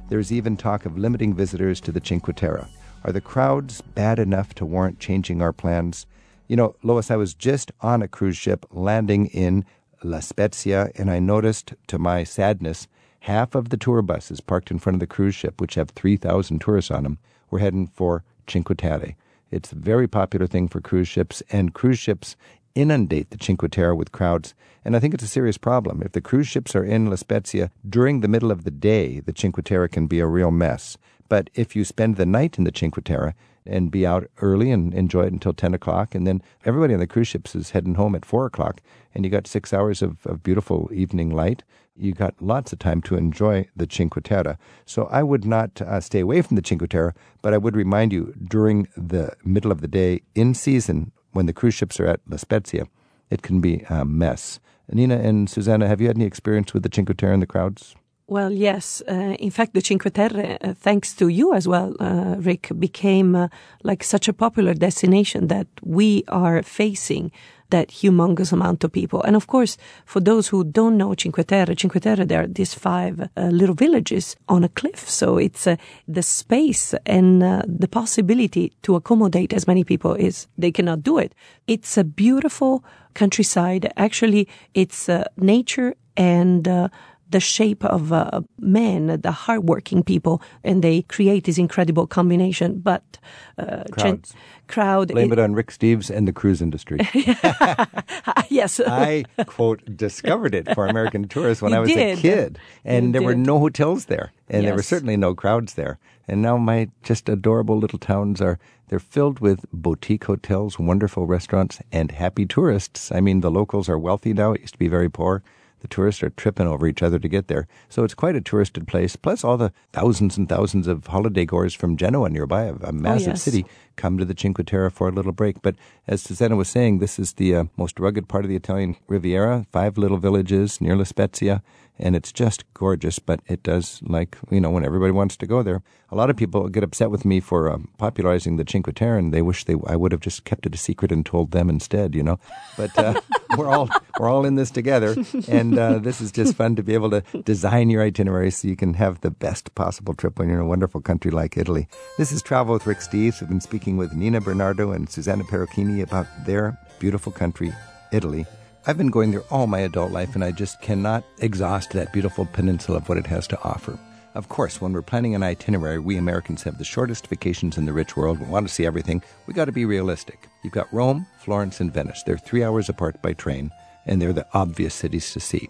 [0.08, 2.68] There's even talk of limiting visitors to the Cinque Terre.
[3.04, 6.06] Are the crowds bad enough to warrant changing our plans?
[6.48, 9.64] You know, Lois, I was just on a cruise ship landing in
[10.06, 12.86] La Spezia, and I noticed to my sadness
[13.20, 16.60] half of the tour buses parked in front of the cruise ship, which have 3,000
[16.60, 17.18] tourists on them,
[17.50, 19.16] were heading for Cinque Terre.
[19.50, 22.36] It's a very popular thing for cruise ships, and cruise ships
[22.76, 24.54] inundate the Cinque Terre with crowds.
[24.84, 26.02] And I think it's a serious problem.
[26.02, 29.34] If the cruise ships are in La Spezia during the middle of the day, the
[29.36, 30.96] Cinque Terre can be a real mess.
[31.28, 33.34] But if you spend the night in the Cinque Terre
[33.68, 37.06] and be out early and enjoy it until 10 o'clock, and then everybody on the
[37.06, 38.80] cruise ships is heading home at 4 o'clock,
[39.14, 41.62] and you got six hours of, of beautiful evening light,
[41.96, 44.58] you got lots of time to enjoy the Cinque Terre.
[44.84, 48.12] So I would not uh, stay away from the Cinque Terre, but I would remind
[48.12, 52.20] you during the middle of the day, in season, when the cruise ships are at
[52.28, 52.86] La Spezia,
[53.30, 54.60] it can be a mess.
[54.90, 57.96] Nina and Susanna, have you had any experience with the Cinque Terre and the crowds?
[58.28, 59.02] Well, yes.
[59.08, 63.36] Uh, in fact, the Cinque Terre, uh, thanks to you as well, uh, Rick, became
[63.36, 63.48] uh,
[63.84, 67.30] like such a popular destination that we are facing
[67.70, 69.22] that humongous amount of people.
[69.22, 72.74] And of course, for those who don't know Cinque Terre, Cinque Terre, there are these
[72.74, 75.08] five uh, little villages on a cliff.
[75.08, 75.76] So it's uh,
[76.08, 81.32] the space and the possibility to accommodate as many people is they cannot do it.
[81.68, 82.82] It's a beautiful
[83.14, 83.92] countryside.
[83.96, 86.90] Actually, it's nature and
[87.30, 92.78] the shape of uh, men, the hardworking people, and they create this incredible combination.
[92.78, 93.18] But
[93.58, 94.34] uh, Crowds.
[94.68, 96.98] crowd, Blame it on Rick Steves and the cruise industry.
[98.48, 102.18] yes, I, quote, discovered it for American tourists when You I was did.
[102.18, 102.58] a kid.
[102.84, 104.32] And You there were no hotels there.
[104.48, 105.98] And there were certainly no crowds there.
[106.28, 108.58] And now my just adorable little towns are,
[108.88, 113.10] they're filled with boutique hotels, wonderful restaurants, and happy tourists.
[113.10, 114.52] I mean, the locals are wealthy now.
[114.52, 115.42] It used to be very poor.
[115.86, 117.68] The tourists are tripping over each other to get there.
[117.88, 119.14] So it's quite a touristed place.
[119.14, 123.34] Plus all the thousands and thousands of holiday goers from Genoa nearby, a, a massive
[123.34, 123.42] yes.
[123.44, 125.62] city, come to the Cinque Terre for a little break.
[125.62, 125.76] But
[126.08, 129.64] as Susanna was saying, this is the uh, most rugged part of the Italian Riviera,
[129.70, 131.62] five little villages near La Spezia,
[131.98, 133.18] and it's just gorgeous.
[133.18, 135.82] But it does, like, you know, when everybody wants to go there.
[136.10, 139.34] A lot of people get upset with me for um, popularizing the Cinque Terre, and
[139.34, 142.14] they wish they I would have just kept it a secret and told them instead,
[142.14, 142.38] you know.
[142.76, 143.20] But uh,
[143.58, 145.16] we're all we're all in this together,
[145.48, 148.76] and uh, this is just fun to be able to design your itinerary so you
[148.76, 151.88] can have the best possible trip when you're in a wonderful country like Italy.
[152.18, 153.40] This is Travel with Rick Steves.
[153.40, 157.72] We've been speaking with Nina Bernardo and Susanna Perucchini about their beautiful country,
[158.12, 158.46] Italy.
[158.88, 162.46] I've been going there all my adult life, and I just cannot exhaust that beautiful
[162.46, 163.98] peninsula of what it has to offer.
[164.34, 167.92] Of course, when we're planning an itinerary, we Americans have the shortest vacations in the
[167.92, 168.38] rich world.
[168.38, 169.24] We want to see everything.
[169.48, 170.46] We got to be realistic.
[170.62, 172.22] You've got Rome, Florence, and Venice.
[172.22, 173.72] They're three hours apart by train,
[174.06, 175.68] and they're the obvious cities to see.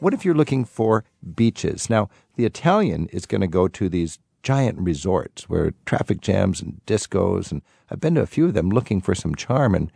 [0.00, 1.04] What if you're looking for
[1.34, 1.88] beaches?
[1.88, 6.82] Now, the Italian is going to go to these giant resorts where traffic jams and
[6.86, 9.90] discos, and I've been to a few of them looking for some charm, and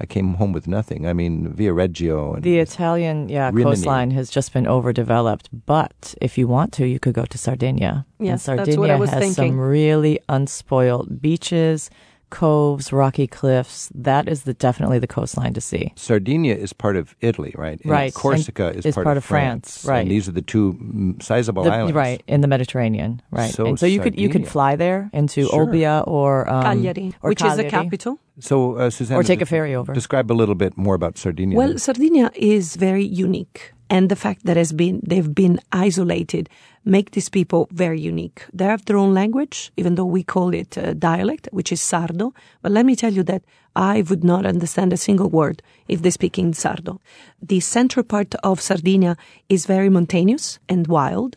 [0.00, 1.06] I came home with nothing.
[1.06, 3.64] I mean, Viareggio and The Italian, yeah, Rimini.
[3.64, 5.48] coastline has just been overdeveloped.
[5.66, 8.06] But if you want to, you could go to Sardinia.
[8.18, 9.52] And Yes, that's Sardinia what I was has thinking.
[9.52, 11.90] some really unspoiled beaches,
[12.30, 13.90] coves, rocky cliffs.
[13.94, 15.92] That is the definitely the coastline to see.
[15.96, 17.80] Sardinia is part of Italy, right?
[17.80, 18.12] And Right.
[18.14, 20.00] Corsica And is, is part, part of of France, right.
[20.02, 21.94] And these are the two mm, sizable The- islands.
[21.94, 23.50] right in the Mediterranean, right?
[23.52, 25.66] So and so you could you could fly there into Sure.
[25.66, 28.18] Olbia or um, Cagliari, or which is the capital.
[28.40, 29.92] So, uh, Susanna, Or take a ferry over.
[29.92, 31.56] Describe a little bit more about Sardinia.
[31.56, 36.48] Well, Sardinia is very unique, and the fact that has been they've been isolated
[36.84, 38.46] make these people very unique.
[38.52, 42.32] They have their own language, even though we call it uh, dialect, which is Sardo.
[42.62, 43.42] But let me tell you that
[43.76, 46.98] I would not understand a single word if they speak in Sardo.
[47.42, 49.16] The central part of Sardinia
[49.48, 51.36] is very mountainous and wild,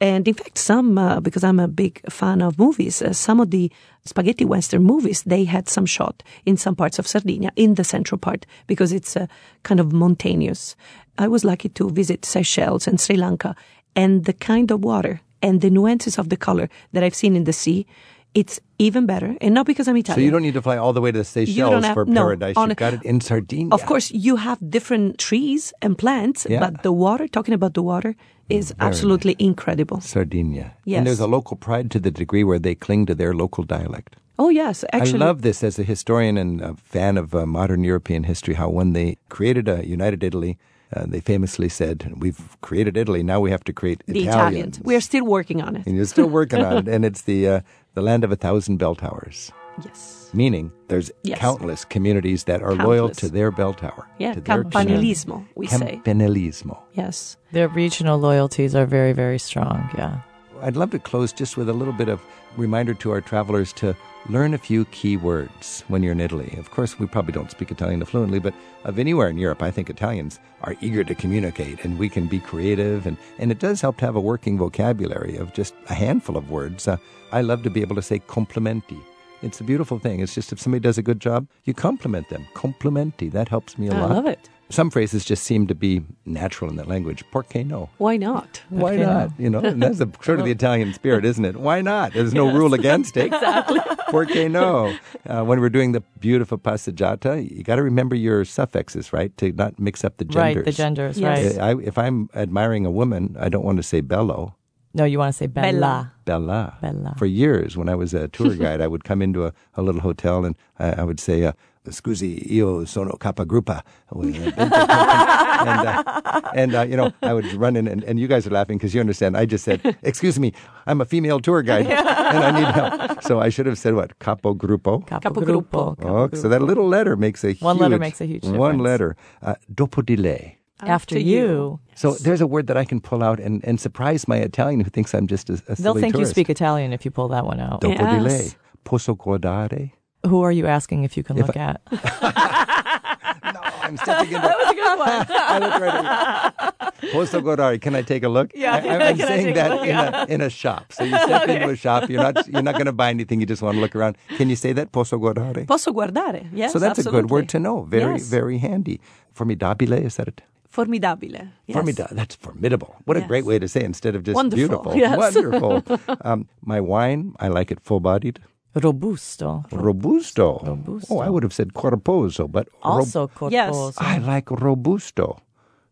[0.00, 3.50] and in fact, some uh, because I'm a big fan of movies, uh, some of
[3.50, 3.72] the
[4.04, 8.18] spaghetti western movies they had some shot in some parts of Sardinia in the central
[8.18, 9.26] part because it's uh,
[9.62, 10.76] kind of mountainous.
[11.18, 13.54] I was lucky to visit Seychelles and Sri Lanka,
[13.94, 17.44] and the kind of water and the nuances of the color that I've seen in
[17.44, 17.86] the sea,
[18.34, 19.36] it's even better.
[19.40, 20.20] And not because I'm Italian.
[20.20, 22.22] so you don't need to fly all the way to the Seychelles have- for no,
[22.22, 22.54] paradise.
[22.56, 23.74] You've a- got it in Sardinia.
[23.74, 26.60] Of course, you have different trees and plants, Yeah.
[26.60, 28.14] but the water, talking about the water,
[28.48, 30.00] is absolutely incredible.
[30.00, 30.74] Sardinia.
[30.84, 30.98] Yes.
[30.98, 34.16] And there's a local pride to the degree where they cling to their local dialect.
[34.38, 34.84] Oh, yes.
[34.92, 38.54] Actually, I love this as a historian and a fan of uh, modern European history.
[38.54, 40.56] How when they created a united Italy,
[40.94, 43.22] uh, they famously said, "We've created Italy.
[43.22, 44.80] Now we have to create the Italians." Italians.
[44.84, 45.86] We're still working on it.
[45.86, 46.88] and you're still working on it.
[46.94, 47.60] And it's the uh,
[47.94, 49.52] the land of a thousand bell towers,
[49.84, 50.30] Yes.
[50.32, 51.38] meaning there's Yes.
[51.38, 54.06] countless communities that are loyal to their bell tower.
[54.18, 56.00] Yeah, to their campanilismo, we say.
[56.04, 56.76] Campanilismo.
[56.94, 57.36] Yes.
[57.52, 59.88] Their regional loyalties are very very strong.
[59.98, 60.20] Yeah.
[60.62, 62.20] I'd love to close just with a little bit of
[62.56, 63.94] reminder to our travelers to
[64.28, 66.54] learn a few key words when you're in Italy.
[66.58, 68.54] Of course, we probably don't speak Italian fluently, but
[68.84, 72.38] of anywhere in Europe, I think Italians are eager to communicate and we can be
[72.38, 73.06] creative.
[73.06, 76.50] And, and it does help to have a working vocabulary of just a handful of
[76.50, 76.86] words.
[76.86, 76.98] Uh,
[77.32, 79.00] I love to be able to say complimenti.
[79.42, 80.20] It's a beautiful thing.
[80.20, 82.46] It's just if somebody does a good job, you compliment them.
[82.54, 83.32] Complimenti.
[83.32, 84.10] That helps me a I lot.
[84.10, 84.50] love it.
[84.70, 87.24] Some phrases just seem to be natural in that language.
[87.32, 87.90] Perché no?
[87.98, 88.62] Why not?
[88.70, 89.30] Why Perché not?
[89.38, 91.56] You know, and that's a, sort of the Italian spirit, isn't it?
[91.56, 92.12] Why not?
[92.14, 93.32] There's no rule against it.
[93.40, 93.80] Exactly.
[94.10, 94.94] Perché no?
[95.28, 99.36] Uh, when we're doing the beautiful passeggiata, you got to remember your suffixes, right?
[99.38, 100.56] To not mix up the genders.
[100.56, 101.56] Right, the genders, Yes.
[101.56, 101.76] right.
[101.76, 104.54] I, if I'm admiring a woman, I don't want to say bello,
[104.94, 105.70] No, you want to say bella.
[105.70, 106.12] Bella.
[106.24, 106.78] bella.
[106.80, 107.14] Bella.
[107.18, 110.00] For years, when I was a tour guide, I would come into a, a little
[110.00, 111.52] hotel and I, I would say, uh,
[111.88, 113.82] Scusi, io sono capagruppa.
[114.12, 118.50] and, uh, and uh, you know, I would run in, and, and you guys are
[118.50, 119.34] laughing because you understand.
[119.36, 120.52] I just said, Excuse me,
[120.86, 121.98] I'm a female tour guide and
[122.44, 123.22] I need help.
[123.22, 124.18] So I should have said what?
[124.18, 125.06] Capogruppo?
[125.06, 125.96] Capogruppo.
[126.04, 128.58] Oh, so that little letter makes a One huge, letter makes a huge difference.
[128.58, 129.16] One letter.
[129.42, 130.58] Uh, dopo di lei.
[130.82, 131.80] After you.
[131.94, 134.88] So there's a word that I can pull out and, and surprise my Italian who
[134.90, 137.44] thinks I'm just a, a They'll silly think you speak Italian if you pull that
[137.46, 137.80] one out.
[137.80, 138.22] Dopo di Yes.
[138.22, 138.50] lei.
[138.84, 139.92] Posso guardare?
[140.26, 141.80] Who are you asking if you can If look I- at?
[143.54, 144.46] No, I'm stepping into.
[144.46, 145.08] that was a good one.
[145.30, 147.10] I look right at you.
[147.12, 147.78] Posso guardare?
[147.78, 148.52] Can I take a look?
[148.54, 149.86] Yeah, I, am can I saying take a that look?
[149.86, 150.92] in, a, in a shop.
[150.92, 152.08] So you step into a shop.
[152.10, 153.40] You're not you're not going to buy anything.
[153.40, 154.16] You just want to look around.
[154.36, 154.92] Can you say that?
[154.92, 155.64] Posso guardare?
[155.66, 156.46] Posso guardare?
[156.52, 157.82] Yes, so that's a good word to know.
[157.84, 158.28] Very Yes.
[158.28, 159.00] very handy.
[159.34, 160.42] Formidabile is that it?
[160.72, 161.48] Formidabile.
[161.66, 161.74] Yes.
[161.74, 162.14] Formidable.
[162.16, 162.94] That's formidable.
[163.06, 164.56] What a great way to say it instead of just Wonderful.
[164.56, 164.96] beautiful.
[164.96, 165.18] Yes.
[165.34, 165.82] Wonderful.
[166.22, 168.38] um, my wine, I like it full bodied.
[168.74, 169.64] Robusto.
[169.70, 170.60] Robusto.
[170.64, 171.14] Robusto.
[171.14, 173.50] Oh, I would have said corposo, but rob- Also corposo.
[173.52, 173.94] Yes.
[173.98, 175.40] I like robusto.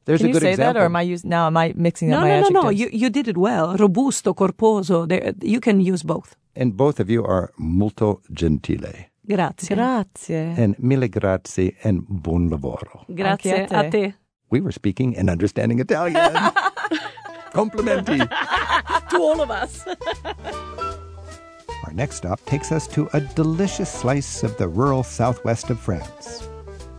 [0.05, 0.75] There's Can a good you good say example.
[0.75, 1.47] that, or am I using now?
[1.49, 2.64] Am I mixing No, up my no, no, adjectives?
[2.64, 2.71] no.
[2.71, 3.77] You, you did it well.
[3.77, 5.07] Robusto, corposo.
[5.07, 6.35] There, you can use both.
[6.57, 9.11] and both of you are molto gentile.
[9.27, 9.75] Grazie.
[9.75, 10.55] Grazie.
[10.57, 13.05] And mille grazie and buon lavoro.
[13.07, 14.14] Grazie Anche a a te.
[14.51, 16.33] We were speaking and understanding Italian.
[17.53, 18.19] Complimenti.
[19.11, 19.85] To all of us.
[21.88, 26.46] Our next stop takes us to a delicious slice of the rural southwest of France.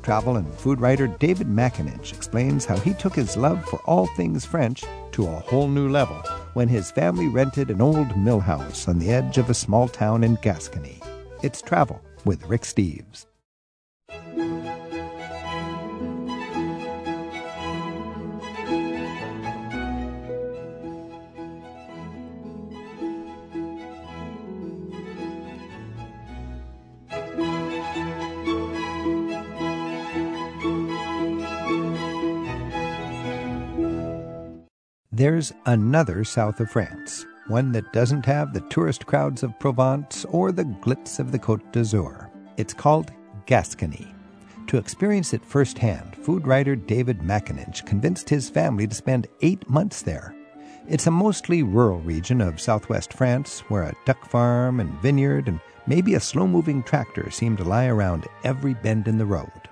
[0.02, 4.48] Travel and food writer David McAninch explains how he took his love for all things
[4.48, 6.16] French to a whole new level
[6.56, 10.24] when his family rented an old mill house on the edge of a small town
[10.24, 11.00] in Gascony.
[11.44, 13.28] It's Travel with Rick Steves.
[35.20, 40.54] There's another south of France, one that doesn't have the tourist crowds of Provence or
[40.54, 42.30] the glitz of the Côte d'Azur.
[42.56, 43.12] It's called
[43.46, 44.08] Gascony.
[44.68, 50.04] To experience it firsthand, food writer David McAninch convinced his family to spend eight months
[50.04, 50.34] there.
[50.88, 55.60] It's a mostly rural region of southwest France where a duck farm and vineyard and
[55.86, 59.69] maybe a slow moving tractor seem to lie around every bend in the road.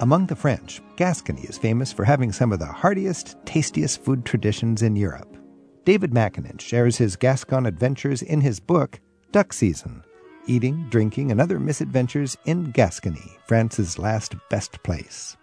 [0.00, 4.82] Among the French, Gascony is famous for having some of the heartiest, tastiest food traditions
[4.82, 5.36] in Europe.
[5.84, 9.00] David McAninch shares his Gascon adventures in his book,
[9.32, 10.04] Duck Season
[10.46, 15.36] Eating, Drinking, and Other Misadventures in Gascony, France's last best place.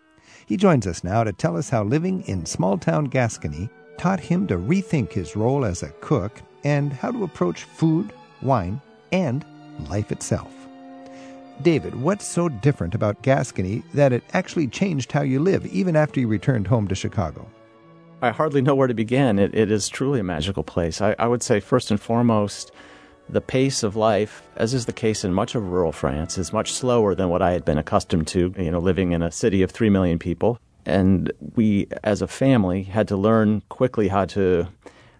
[0.46, 4.48] He joins us now to tell us how living in small town Gascony taught him
[4.48, 9.46] to rethink his role as a cook and how to approach food, wine, and
[9.90, 10.65] life itself.
[11.62, 16.20] David, what's so different about Gascony that it actually changed how you live even after
[16.20, 17.48] you returned home to Chicago?
[18.22, 19.40] I hardly know where to begin.
[19.40, 21.02] It, it is truly a magical place.
[21.02, 22.72] I, I would say, first and foremost,
[23.30, 26.74] the pace of life, as is the case in much of rural France, is much
[26.74, 29.72] slower than what I had been accustomed to, you know, living in a city of
[29.72, 30.60] 3 million people.
[30.86, 34.68] And we, as a family, had to learn quickly how to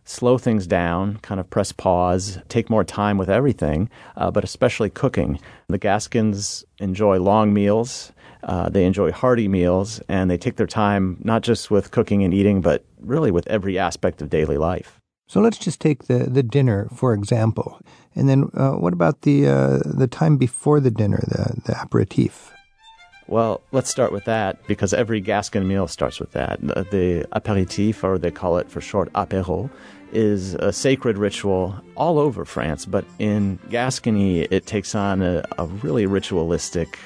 [0.06, 4.90] slow things down, kind of press pause, take more time with everything, uh, but especially
[4.90, 5.40] cooking.
[5.68, 8.14] The Gascons enjoy long meals.
[8.44, 12.34] Uh, they enjoy hearty meals, and they take their time not just with cooking and
[12.34, 15.02] eating, but really with every aspect of daily life.
[15.28, 17.82] So let's just take the, the dinner, for example.
[18.14, 22.55] And then uh, what about the, uh, the time before the dinner, the, the aperitif?
[23.28, 26.62] Well, let's start with that because every Gascon meal starts with that.
[26.62, 29.70] The, aperitif, or they call it for short apéro,
[30.14, 35.66] is a sacred ritual all over France, but in Gascony, it takes on a, a
[35.66, 37.00] really ritualistic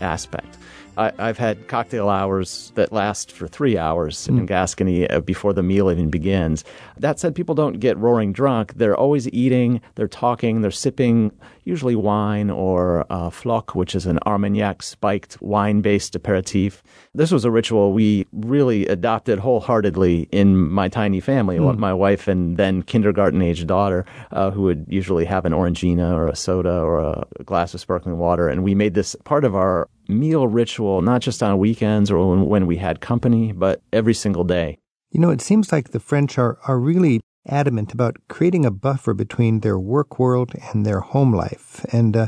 [0.00, 0.58] aspect.
[0.96, 5.62] I, I've had cocktail hours that last for three hours in Gascony uh, before the
[5.62, 6.64] meal even begins.
[6.98, 8.74] That said, people don't get roaring drunk.
[8.74, 11.30] They're always eating, they're talking, they're sipping
[11.70, 16.82] usually wine or uh, floc, which is an Armagnac spiked wine based aperitif.
[17.14, 21.56] This was a ritual we really adopted wholeheartedly in my tiny family.
[21.56, 21.80] Hmm.
[21.80, 26.26] My wife and then kindergarten age daughter, uh, who would usually have an orangina or
[26.28, 28.48] a soda or a glass of sparkling water.
[28.48, 32.46] And we made this part of our meal ritual, not just on weekends or when,
[32.46, 34.76] when we had company, but every single day.
[35.12, 39.14] You know, it seems like the French are, are really adamant about creating a buffer
[39.14, 41.84] between their work world and their home life.
[41.92, 42.26] And uh,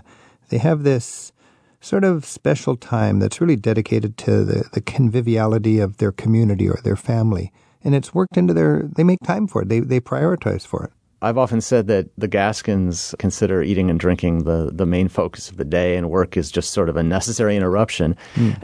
[0.49, 1.33] they have this
[1.81, 6.79] sort of special time that's really dedicated to the, the conviviality of their community or
[6.85, 7.53] their family.
[7.85, 10.93] And it's worked into their, they make time for it, they, they prioritize for it.
[11.23, 15.57] I've often said that the Gascons consider eating and drinking the, the main focus of
[15.57, 18.17] the day, and work is just sort of a necessary interruption.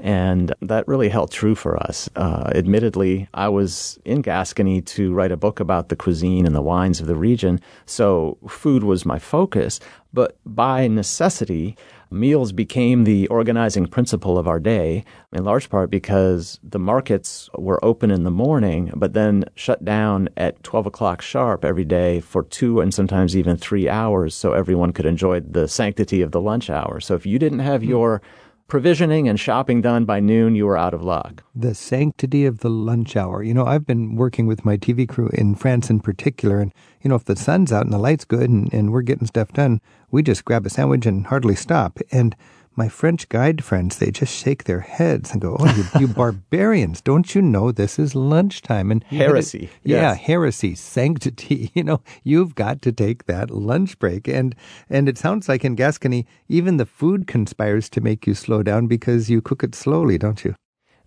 [0.02, 2.10] And that really held true for us.
[2.16, 6.60] Uh, admittedly, I was in Gascony to write a book about the cuisine and the
[6.60, 9.78] wines of the region, so food was my focus.
[10.12, 11.76] But by necessity,
[12.10, 17.84] meals became the organizing principle of our day, in large part because the markets were
[17.84, 22.44] open in the morning, but then shut down at 12 o'clock sharp every day for
[22.44, 26.70] two and sometimes even three hours so everyone could enjoy the sanctity of the lunch
[26.70, 27.00] hour.
[27.00, 27.88] So if you didn't have hmm.
[27.88, 28.22] your
[28.68, 31.42] provisioning and shopping done by noon, you were out of luck.
[31.54, 33.42] The sanctity of the lunch hour.
[33.42, 37.08] You know, I've been working with my TV crew in France in particular, and, you
[37.08, 39.80] know, if the sun's out and the light's good and, and we're getting stuff done,
[40.10, 41.98] we just grab a sandwich and hardly stop.
[42.12, 42.36] And
[42.78, 47.00] my French guide friends, they just shake their heads and go, Oh, you, you barbarians,
[47.00, 48.92] don't you know this is lunchtime?
[48.92, 50.18] And Heresy, Yeah, yes.
[50.18, 51.72] heresy, sanctity.
[51.78, 54.28] You know, you've got to take that lunch break.
[54.28, 54.54] And
[54.88, 58.86] and it sounds like in Gascony, even the food conspires to make you slow down
[58.86, 60.54] because you cook it slowly, don't you?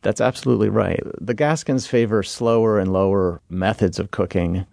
[0.01, 1.01] That's absolutely right.
[1.19, 4.65] The Gascons favor slower and lower methods of cooking.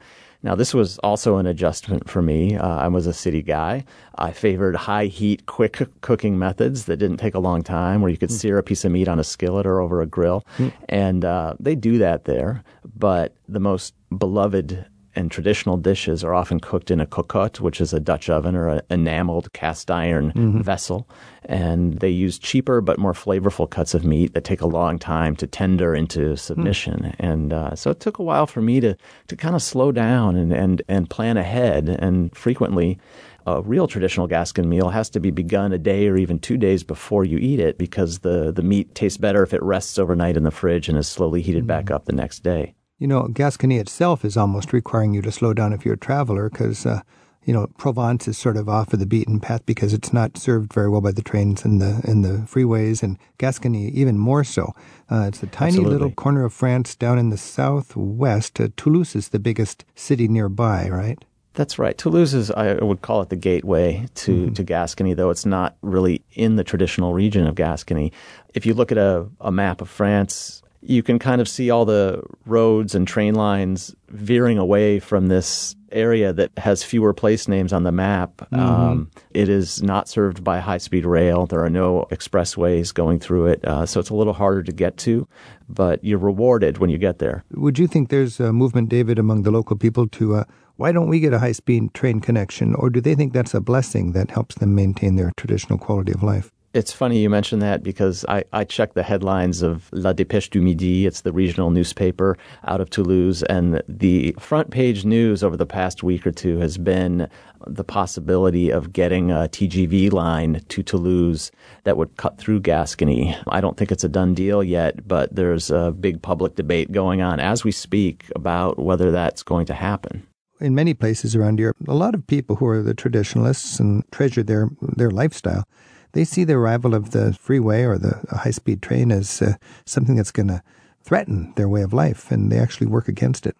[0.42, 2.56] Now, this was also an adjustment for me.
[2.56, 3.84] Uh, I was a city guy.
[4.16, 8.16] I favored high heat, quick cooking methods that didn't take a long time, where you
[8.16, 10.46] could sear a piece of meat on a skillet or over a grill.
[10.88, 12.62] And uh, they do that there.
[12.96, 14.86] But the most beloved
[15.18, 18.68] and traditional dishes are often cooked in a cocotte, which is a Dutch oven or
[18.68, 20.60] an enameled cast iron mm-hmm.
[20.60, 21.08] vessel.
[21.44, 25.34] And they use cheaper but more flavorful cuts of meat that take a long time
[25.36, 27.14] to tender into submission.
[27.18, 27.26] Hmm.
[27.26, 28.96] And uh, so it took a while for me to,
[29.26, 31.88] to kind of slow down and, and, and plan ahead.
[31.88, 33.00] And frequently,
[33.44, 36.84] a real traditional Gascon meal has to be begun a day or even two days
[36.84, 40.44] before you eat it because the, the meat tastes better if it rests overnight in
[40.44, 41.68] the fridge and is slowly heated hmm.
[41.68, 42.74] back up the next day.
[42.98, 46.50] You know, Gascony itself is almost requiring you to slow down if you're a traveler
[46.50, 47.02] because, uh,
[47.44, 50.72] you know, Provence is sort of off of the beaten path because it's not served
[50.72, 54.74] very well by the trains and the and the freeways, and Gascony even more so.
[55.08, 55.92] Uh, it's a tiny Absolutely.
[55.92, 58.60] little corner of France down in the southwest.
[58.60, 61.24] Uh, Toulouse is the biggest city nearby, right?
[61.54, 61.96] That's right.
[61.96, 66.22] Toulouse is, I would call it the gateway to, to Gascony, though it's not really
[66.32, 68.12] in the traditional region of Gascony.
[68.54, 71.84] If you look at a, a map of France, you can kind of see all
[71.84, 77.72] the roads and train lines veering away from this area that has fewer place names
[77.72, 78.46] on the map.
[78.52, 81.46] Um, it is not served by high speed rail.
[81.46, 83.64] There are no expressways going through it.
[83.64, 85.26] Uh, so it's a little harder to get to,
[85.68, 87.44] but you're rewarded when you get there.
[87.52, 90.44] Would you think there's a movement, David, among the local people to uh,
[90.76, 93.60] why don't we get a high speed train connection, or do they think that's a
[93.60, 96.52] blessing that helps them maintain their traditional quality of life?
[96.74, 100.60] It's funny you mention that because I, I checked the headlines of La Dépêche du
[100.60, 101.06] Midi.
[101.06, 103.42] It's the regional newspaper out of Toulouse.
[103.44, 107.28] And the front page news over the past week or two has been
[107.66, 111.50] the possibility of getting a TGV line to Toulouse
[111.84, 113.34] that would cut through Gascony.
[113.48, 117.22] I don't think it's a done deal yet, but there's a big public debate going
[117.22, 120.26] on as we speak about whether that's going to happen.
[120.60, 124.42] in many places around Europe, a lot of people who are the traditionalists and treasure
[124.42, 125.64] their their lifestyle,
[126.12, 129.54] they see the arrival of the freeway or the high speed train as uh,
[129.84, 130.62] something that's going to
[131.02, 133.56] threaten their way of life, and they actually work against it.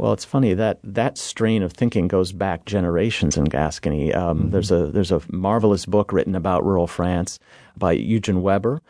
[0.00, 4.14] Well, it's funny that that strain of thinking goes back generations in Gascony.
[4.14, 7.38] Um, There's a there's a marvelous book written about rural France
[7.76, 8.80] by Eugen Weber,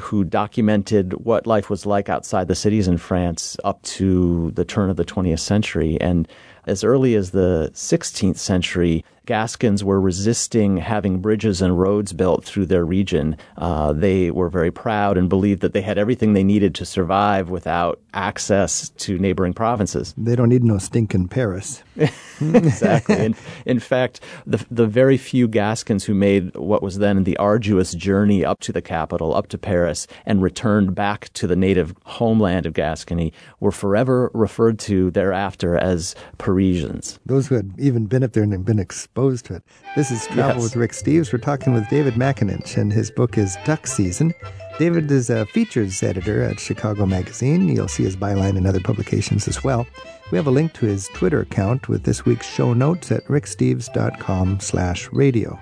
[0.00, 4.90] who documented what life was like outside the cities in France up to the turn
[4.90, 6.00] of the 20th century.
[6.00, 6.26] And
[6.66, 12.66] as early as the 16th century, Gascons were resisting having bridges and roads built through
[12.66, 13.36] their region.
[13.58, 17.50] Uh, they were very proud and believed that they had everything they needed to survive
[17.50, 20.14] without access to neighboring provinces.
[20.16, 21.82] They don't need no stinking Paris.
[22.40, 23.16] exactly.
[23.16, 27.94] In, in fact, the the very few Gascons who made what was then the arduous
[27.94, 32.64] journey up to the capital, up to Paris, and returned back to the native homeland
[32.64, 37.18] of Gascony were forever referred to thereafter as Parisians.
[37.26, 39.62] Those who had even been up there and been exposed exposed to it.
[39.96, 40.62] This is Travel Yes.
[40.62, 41.32] with Rick Steves.
[41.32, 44.34] We're talking with David McAninch, and his book is Duck Season.
[44.78, 47.66] David is a features editor at Chicago Magazine.
[47.66, 49.86] You'll see his byline in other publications as well.
[50.30, 54.60] We have a link to his Twitter account with this week's show notes at ricksteves.com
[54.60, 55.58] slash radio.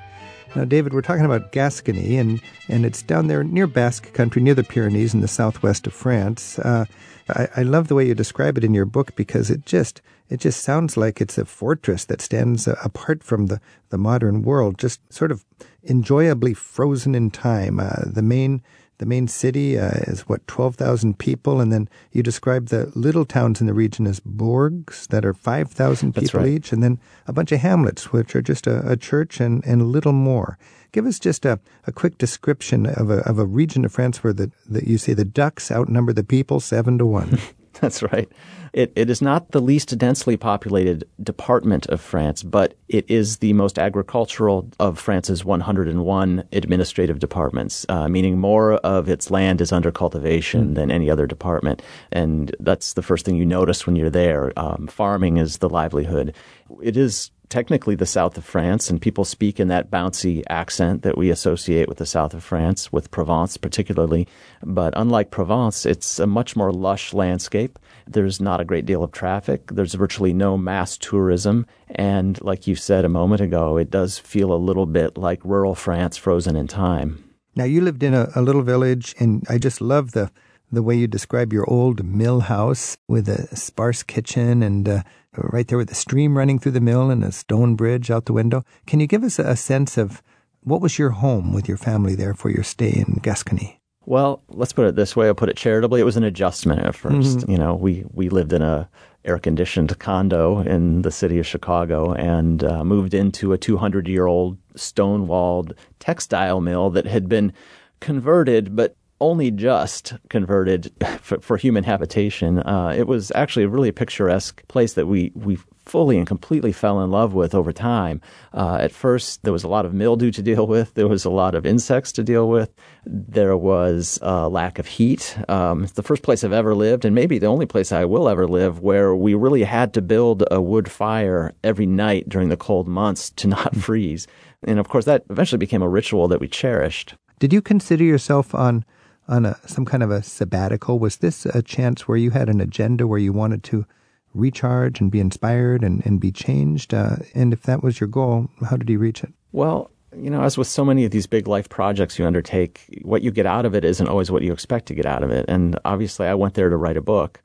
[0.57, 4.55] Now, David, we're talking about Gascony, and, and it's down there near Basque country, near
[4.55, 6.59] the Pyrenees in the southwest of France.
[6.59, 6.86] Uh,
[7.28, 10.02] I, I love the way you describe it in your book because it just
[10.35, 13.61] it just sounds like it's a fortress that stands uh, apart from the,
[13.91, 15.45] the modern world, just sort of
[15.85, 17.78] enjoyably frozen in time.
[17.78, 18.61] Uh, the main
[18.99, 23.24] the main city uh, is what twelve thousand people, and then you describe the little
[23.24, 26.49] towns in the region as bourgs that are five thousand people right.
[26.49, 29.87] each, and then a bunch of hamlets, which are just a, a church and, and
[29.87, 30.59] little more.
[30.91, 34.32] Give us just a, a quick description of a, of a region of France where
[34.32, 37.39] the, the you say the ducks outnumber the people seven to one.
[37.81, 38.29] That's right.
[38.72, 43.53] It, it is not the least densely populated department of France, but it is the
[43.53, 49.91] most agricultural of France's 101 administrative departments, uh, meaning more of its land is under
[49.93, 51.83] cultivation than any other department.
[52.12, 54.53] And that's the first thing you notice when you're there.
[54.57, 56.35] Um, farming is the livelihood.
[56.83, 61.16] It is technically the south of France, and people speak in that bouncy accent that
[61.16, 64.26] we associate with the south of France, with Provence particularly.
[64.64, 67.78] But unlike Provence, it's a much more lush landscape.
[68.09, 69.68] There's not a great deal of traffic.
[69.70, 71.64] There's virtually no mass tourism.
[71.94, 75.76] And like you said a moment ago, it does feel a little bit like rural
[75.76, 77.22] France frozen in time.
[77.55, 80.32] Now you lived in a, a little village, and I just love the
[80.72, 85.02] the way you describe your old mill house with a sparse kitchen and uh,
[85.37, 88.32] right there with the stream running through the mill and a stone bridge out the
[88.32, 88.64] window.
[88.87, 90.22] Can you give us a, sense of
[90.61, 93.80] what was your home with your family there for your stay in Gascony?
[94.07, 95.28] Well, let's put it this way.
[95.28, 96.01] I'll put it charitably.
[96.01, 98.89] It was an adjustment at 1st You know, we, we lived in a
[99.24, 104.26] air conditioned condo in the city of Chicago and uh, moved into a 200 year
[104.26, 107.53] old stone walled textile mill that had been
[108.01, 112.59] converted, but only just converted for, for human habitation.
[112.61, 117.03] Uh, it was actually a really picturesque place that we, we fully and completely fell
[117.03, 118.21] in love with over time.
[118.53, 120.95] Uh, at first, there was a lot of mildew to deal with.
[120.95, 122.73] There was a lot of insects to deal with.
[123.05, 125.37] There was a lack of heat.
[125.49, 128.29] Um, it's the first place I've ever lived, and maybe the only place I will
[128.29, 132.57] ever live, where we really had to build a wood fire every night during the
[132.57, 134.27] cold months to not freeze.
[134.67, 137.15] And of course, that eventually became a ritual that we cherished.
[137.39, 138.85] Did you consider yourself on
[139.29, 140.99] on a, some kind of a sabbatical?
[140.99, 143.87] Was this a chance where you had an agenda where you wanted to
[144.35, 146.93] recharge and be inspired and, and be changed?
[146.93, 149.33] Uh, and if that was your goal, how did you reach it?
[149.53, 153.22] Well, you know, as with so many of these big life projects you undertake, what
[153.22, 155.45] you get out of it isn't always what you expect to get out of it.
[155.49, 157.43] And obviously, I went there to write a book.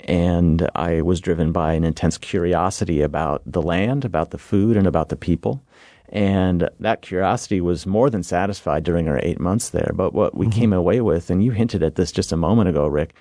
[0.00, 4.86] And I was driven by an intense curiosity about the land, about the food, and
[4.86, 5.62] about the people.
[6.10, 9.92] And that curiosity was more than satisfied during our eight months there.
[9.94, 12.86] But what we came away with, and you hinted at this just a moment ago,
[12.86, 13.14] Rick,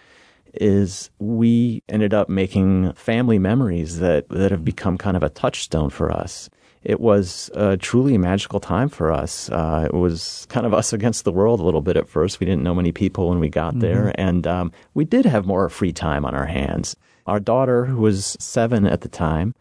[0.54, 5.90] is we ended up making family memories that, that have become kind of a touchstone
[5.90, 6.50] for us.
[6.84, 9.50] It was a truly magical time for us.
[9.50, 12.40] Uh, it was kind of us against the world a little bit at first.
[12.40, 15.68] We didn't know many people when we got there, and um, we did have more
[15.70, 16.96] free time on our hands.
[17.26, 19.54] Our daughter, who was seven at the time,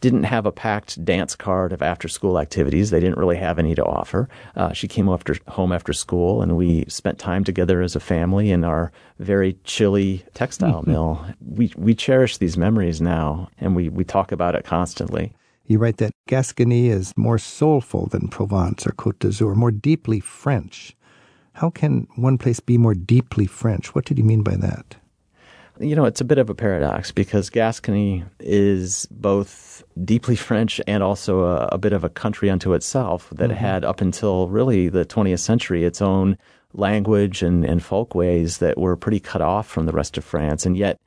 [0.00, 2.90] didn't have a packed dance card of after school activities.
[2.90, 4.28] They didn't really have any to offer.
[4.54, 8.50] Uh, she came after, home after school and we spent time together as a family
[8.50, 11.24] in our very chilly textile mill.
[11.40, 15.32] We, we cherish these memories now and we, we talk about it constantly.
[15.66, 20.94] You write that Gascony is more soulful than Provence or Côte d'Azur, more deeply French.
[21.54, 23.94] How can one place be more deeply French?
[23.94, 24.96] What did you mean by that?
[25.80, 31.02] You know, it's a bit of a paradox because Gascony is both deeply French and
[31.02, 33.58] also a, a bit of a country unto itself that mm-hmm.
[33.58, 36.38] had, up until really the 20th century, its own
[36.72, 40.66] language and, and folkways that were pretty cut off from the rest of France.
[40.66, 41.00] And yet,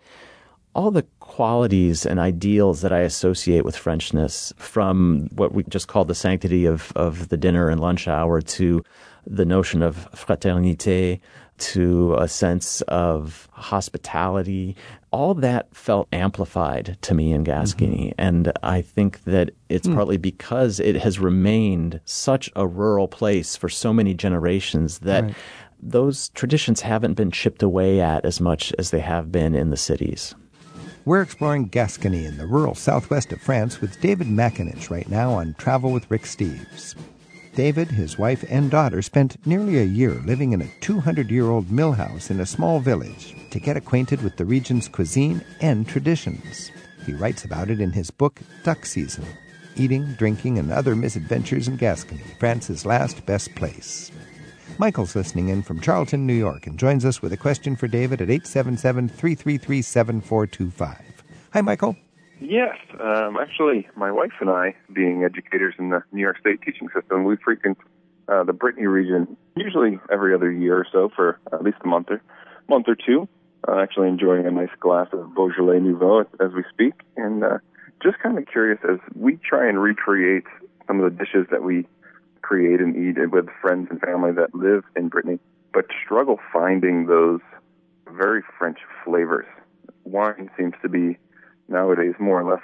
[0.74, 6.06] all the qualities and ideals that I associate with Frenchness, from what we just call
[6.06, 8.84] the sanctity of, of the dinner and lunch hour to
[9.26, 11.20] the notion of fraternité,
[11.58, 14.76] to a sense of hospitality,
[15.12, 18.10] all that felt amplified to me in Gascony.
[18.10, 18.22] Mm-hmm.
[18.22, 19.96] And I think that it's hmm.
[19.96, 25.34] partly because it has remained such a rural place for so many generations that
[25.82, 29.78] those traditions haven't been chipped away at as much as they have been in the
[29.78, 30.36] cities.
[31.06, 35.56] We're exploring Gascony in the rural southwest of France with David McAninch right now on
[35.58, 36.96] Travel with Rick Steves.
[37.58, 41.72] David, his wife, and daughter spent nearly a year living in a 200 year old
[41.72, 46.72] mill house in a small village to get acquainted with the region's cuisine and traditions.
[47.04, 49.26] He writes about it in his book, Duck Season.
[49.76, 54.12] eating, drinking, and other misadventures in Gascony, France's last best place.
[54.78, 58.22] Michael's listening in from Charlton, New York, and joins us with a question for David
[58.22, 61.24] at 877 333 7425.
[61.54, 61.96] Hi, Michael.
[62.40, 66.88] Yes, um, actually, my wife and I, being educators in the New York State teaching
[66.94, 67.78] system, we frequent
[68.28, 72.08] uh, the Brittany region usually every other year or so for at least a month
[72.10, 72.22] or
[72.70, 73.28] month or two.
[73.68, 77.58] Uh, actually, enjoying a nice glass of Beaujolais Nouveau as, as we speak, and uh,
[78.04, 80.44] just kind of curious as we try and recreate
[80.86, 81.88] some of the dishes that we
[82.42, 85.40] create and eat with friends and family that live in Brittany,
[85.74, 87.42] but struggle finding those
[88.12, 89.48] very French flavors.
[90.06, 91.18] Wine seems to be
[91.68, 92.64] nowadays more or less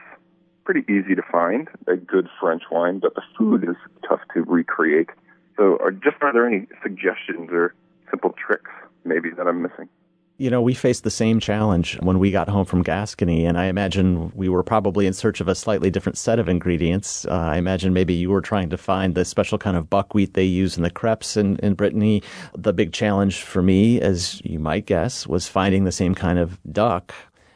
[0.65, 3.75] pretty easy to find a good French wine, but the food is
[4.07, 5.09] tough to recreate.
[5.57, 7.75] So, are just are there any suggestions or
[8.09, 8.71] simple tricks
[9.03, 9.89] maybe that I'm missing?
[10.37, 13.65] You know, we faced the same challenge when we got home from Gascony, and I
[13.65, 17.25] imagine we were probably in search of a slightly different set of ingredients.
[17.25, 20.43] Uh, I imagine maybe you were trying to find the special kind of buckwheat they
[20.43, 22.23] use in the crepes in, in Brittany.
[22.57, 26.59] The big challenge for me, as you might guess, was finding the same kind of
[26.71, 27.13] duck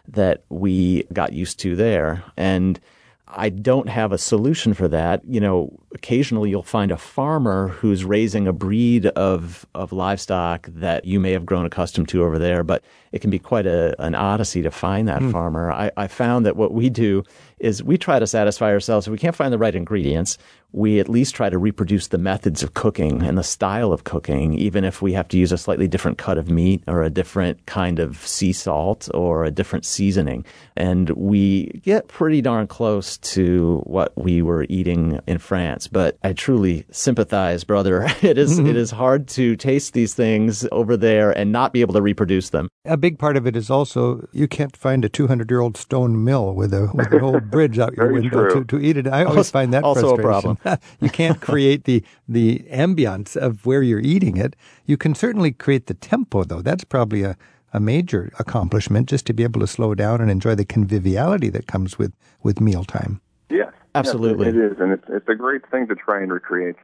[0.07, 2.23] that we got used to there.
[2.35, 2.79] And
[3.27, 5.21] I don't have a solution for that.
[5.27, 11.03] You know, occasionally you'll find a farmer who's raising a breed of, of livestock that
[11.03, 14.15] you may have grown accustomed to over there, but it can be quite a, an
[14.15, 15.31] odyssey to find that mm.
[15.31, 15.71] farmer.
[15.71, 17.23] I, I found that what we do
[17.59, 19.07] is we try to satisfy ourselves.
[19.07, 20.37] If we can't find the right ingredients,
[20.73, 24.53] we at least try to reproduce the methods of cooking and the style of cooking,
[24.55, 27.65] even if we have to use a slightly different cut of meat or a different
[27.65, 30.45] kind of sea salt or a different seasoning.
[30.75, 35.87] And we get pretty darn close to what we were eating in France.
[35.87, 38.07] But I truly sympathize, brother.
[38.21, 38.67] It is, Mm-hmm.
[38.67, 42.49] it is hard to taste these things over there and not be able to reproduce
[42.49, 42.67] them.
[42.85, 46.23] A big part of it is also you can't find a 200 year old stone
[46.23, 49.07] mill with a with an old bridge out your Very window to, to eat it.
[49.07, 50.79] I always Also- find that also a frustration.
[50.99, 54.55] you can't create the the ambiance of where you're eating it.
[54.85, 56.61] You can certainly create the tempo, though.
[56.61, 57.35] That's probably a
[57.73, 61.67] a major accomplishment just to be able to slow down and enjoy the conviviality that
[61.67, 63.19] comes with with mealtime.
[63.49, 64.47] Yes, Absolutely.
[64.47, 66.75] Yes, it is, and it's it's a great thing to try and recreate.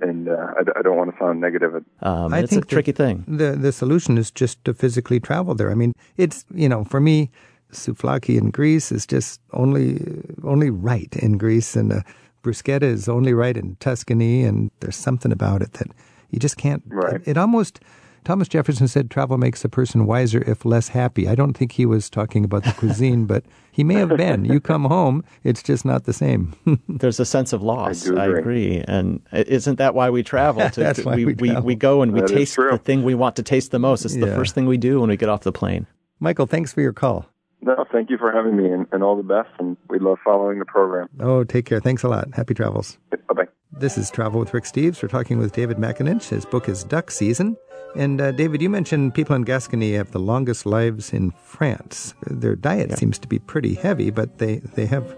[0.00, 1.74] And uh, I, I don't want to sound negative.
[2.02, 3.24] Um, I it's a think that tricky thing.
[3.26, 5.72] The the solution is just to physically travel there.
[5.72, 7.30] I mean, it's you know, for me,
[7.72, 10.00] souvlaki in Greece is just only
[10.44, 12.00] only right in Greece, and uh,
[12.42, 14.42] bruschetta is only right in Tuscany.
[14.44, 15.88] And there's something about it that
[16.30, 16.82] you just can't.
[16.88, 17.14] Right.
[17.16, 17.80] It, it almost.
[18.24, 21.26] Thomas Jefferson said travel makes a person wiser if less happy.
[21.28, 24.44] I don't think he was talking about the cuisine, but he may have been.
[24.44, 26.52] You come home, it's just not the same.
[26.88, 28.06] There's a sense of loss.
[28.10, 28.38] I, agree.
[28.40, 28.84] agree.
[28.86, 30.68] And isn't that why we travel?
[30.72, 31.62] To, That's to- why we we, travel.
[31.62, 34.04] we go and we That is taste the thing we want to taste the most.
[34.04, 35.86] It's the first thing we do when we get off the plane.
[36.20, 37.24] Michael, thanks for your call.
[37.60, 39.50] No, thank you for having me, and, and all the best.
[39.58, 41.08] And we love following the program.
[41.20, 41.80] Oh, take care.
[41.80, 42.28] Thanks a lot.
[42.34, 42.98] Happy travels.
[43.10, 43.48] Bye bye.
[43.72, 45.02] This is Travel with Rick Steves.
[45.02, 46.28] We're talking with David McAninch.
[46.28, 47.56] His book is Duck Season.
[47.96, 52.14] And uh, David, you mentioned people in Gascony have the longest lives in France.
[52.26, 55.16] Their diet seems to be pretty heavy, but they, they have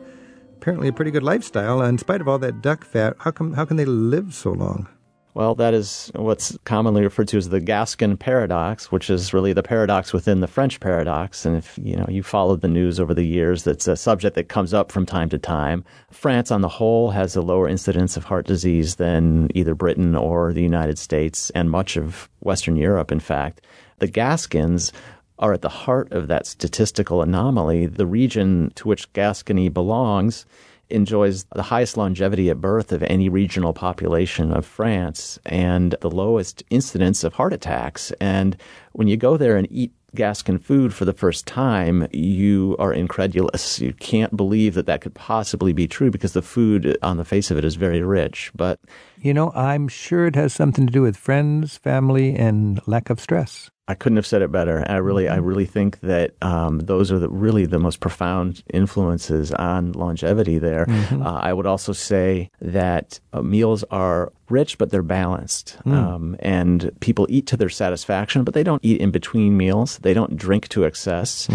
[0.56, 1.82] apparently a pretty good lifestyle.
[1.82, 4.88] In spite of all that duck fat, how come how can they live so long?
[5.32, 9.62] Well, that is what's commonly referred to as the Gascon paradox, which is really the
[9.62, 11.46] paradox within the French paradox.
[11.46, 14.48] And if you know you followed the news over the years, that's a subject that
[14.48, 15.84] comes up from time to time.
[16.10, 20.52] France, on the whole, has a lower incidence of heart disease than either Britain or
[20.52, 23.12] the United States, and much of Western Europe.
[23.12, 23.60] In fact,
[23.98, 24.92] the Gascons
[25.38, 27.86] are at the heart of that statistical anomaly.
[27.86, 30.44] The region to which Gascony belongs
[30.90, 36.62] enjoys the highest longevity at birth of any regional population of France and the lowest
[36.70, 38.12] incidence of heart attacks.
[38.20, 38.56] And
[38.92, 43.78] when you go there and eat Gascon food for the first time, you are incredulous.
[43.80, 47.50] You can't believe that that could possibly be true because the food on the face
[47.50, 48.50] of it is very rich.
[48.54, 48.80] But
[49.22, 53.20] You know, I'm sure it has something to do with friends, family, and lack of
[53.20, 53.70] stress.
[53.86, 54.84] I couldn't have said it better.
[54.88, 59.52] I really, I really think that um, those are the, really the most profound influences
[59.52, 60.58] on longevity.
[60.58, 66.36] There, uh, I would also say that uh, meals are rich, but they're balanced, um,
[66.38, 69.98] and people eat to their satisfaction, but they don't eat in between meals.
[69.98, 71.48] They don't drink to excess,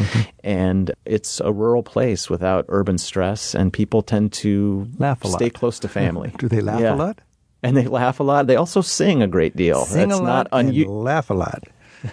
[0.44, 5.38] and it's a rural place without urban stress, and people tend to Laugh a lot.
[5.40, 6.34] stay close to family.
[6.38, 6.96] Do they laugh Yeah.
[6.96, 7.20] a lot?
[7.66, 8.46] And they laugh a lot.
[8.48, 9.86] They also sing a great deal.
[9.86, 11.02] Sing That's a lot not and unusual.
[11.02, 11.64] laugh a lot.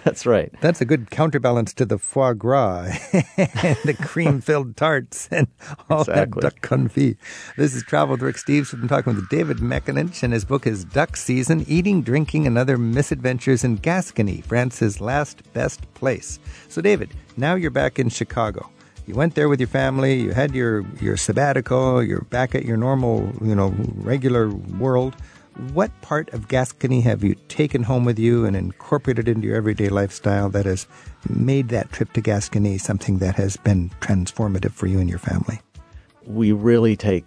[0.03, 0.51] That's right.
[0.61, 5.45] That's a good counterbalance to the foie gras and the cream-filled tarts and
[5.87, 6.41] all Exactly.
[6.41, 7.17] that duck confit.
[7.57, 8.71] This is Travel with Rick Steves.
[8.73, 12.57] We've been talking with David McAninch, and his book is Duck Season, Eating, Drinking, and
[12.57, 16.39] Other Misadventures in Gascony, France's last best place.
[16.69, 18.67] So, David, now you're back in Chicago.
[19.05, 20.21] You went there with your family.
[20.21, 22.01] You had your your sabbatical.
[22.01, 25.15] You're back at your normal, you know, regular world.
[25.71, 29.89] What part of Gascony have you taken home with you and incorporated into your everyday
[29.89, 30.87] lifestyle that has
[31.29, 35.61] made that trip to Gascony something that has been transformative for you and your family?
[36.25, 37.25] We really take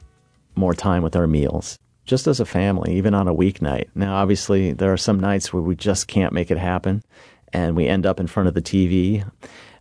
[0.57, 3.91] more time with our meals, just as a family, even on a weeknight.
[3.95, 7.05] Now, obviously, there are some nights where we just can't make it happen
[7.53, 9.25] and we end up in front of the TV.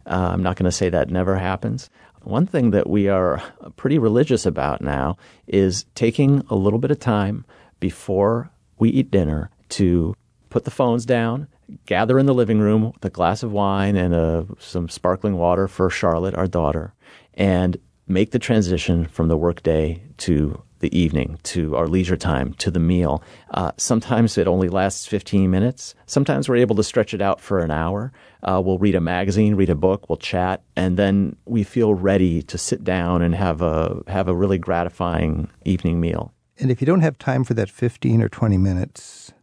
[0.05, 1.89] Uh, I'm not going to say that never happens.
[2.21, 3.41] One thing that we are
[3.75, 5.17] pretty religious about now
[5.47, 7.43] is taking a little bit of time
[7.79, 10.15] before we eat dinner to
[10.49, 11.47] put the phones down,
[11.85, 15.67] gather in the living room with a glass of wine and uh, some sparkling water
[15.67, 16.93] for Charlotte, our daughter,
[17.33, 22.69] and make the transition from the workday to the evening, to our leisure time, to
[22.69, 23.23] the meal.
[23.51, 25.95] Uh, sometimes it only lasts 15 minutes.
[26.05, 28.11] Sometimes we're able to stretch it out for an hour.
[28.43, 32.43] Uh, we'll read a magazine, read a book, we'll chat, and then we feel ready
[32.43, 36.34] to sit down and have a have a really gratifying evening meal.
[36.59, 39.33] And if you don't have time for that 15 or 20 minutes,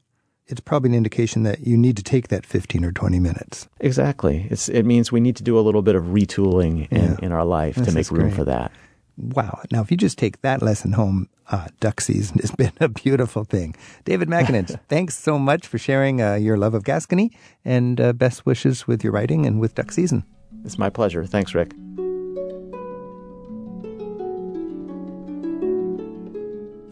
[0.47, 3.69] it's probably an indication that you need to take that 15 or 20 minutes.
[3.81, 4.47] Exactly.
[4.51, 7.17] It's, it means we need to do a little bit of retooling in, Yeah.
[7.23, 8.35] in our life This to make room great.
[8.35, 8.73] for that.
[9.19, 9.61] Wow.
[9.71, 13.45] Now, if you just take that lesson home, uh, duck season has been a beautiful
[13.45, 13.77] thing.
[14.05, 17.31] David McAninch, thanks so much for sharing uh, your love of Gascony
[17.65, 20.25] and uh, best wishes with your writing and with duck season.
[20.65, 21.25] It's my pleasure.
[21.27, 21.73] Thanks, Rick.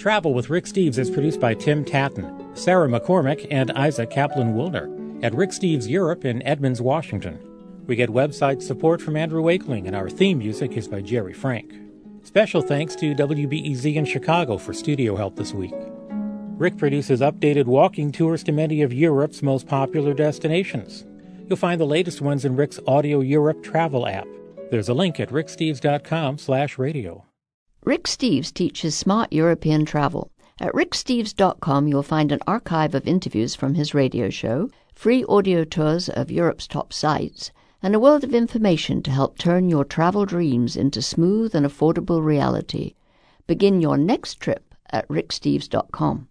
[0.00, 5.22] Travel with Rick Steves is produced by Tim Tattan, Sarah McCormick, and Isaac Kaplan Woolner
[5.22, 7.38] at Rick Steves Europe in Edmonds, Washington.
[7.86, 11.74] We get website support from Andrew Wakeling, and our theme music is by Jerry Frank.
[12.22, 15.74] Special thanks to WBEZ in Chicago for studio help this week.
[16.56, 21.04] Rick produces updated walking tours to many of Europe's most popular destinations.
[21.46, 24.26] You'll find the latest ones in Rick's Audio Europe travel app.
[24.70, 27.26] There's a link at ricksteves.com slash radio.
[27.90, 30.30] Rick Steves teaches smart European travel.
[30.60, 36.08] At ricksteves.com, you'll find an archive of interviews from his radio show, free audio tours
[36.08, 37.50] of Europe's top sites,
[37.82, 42.24] and a world of information to help turn your travel dreams into smooth and affordable
[42.24, 42.94] reality.
[43.48, 46.28] Begin your next trip at ricksteves.com.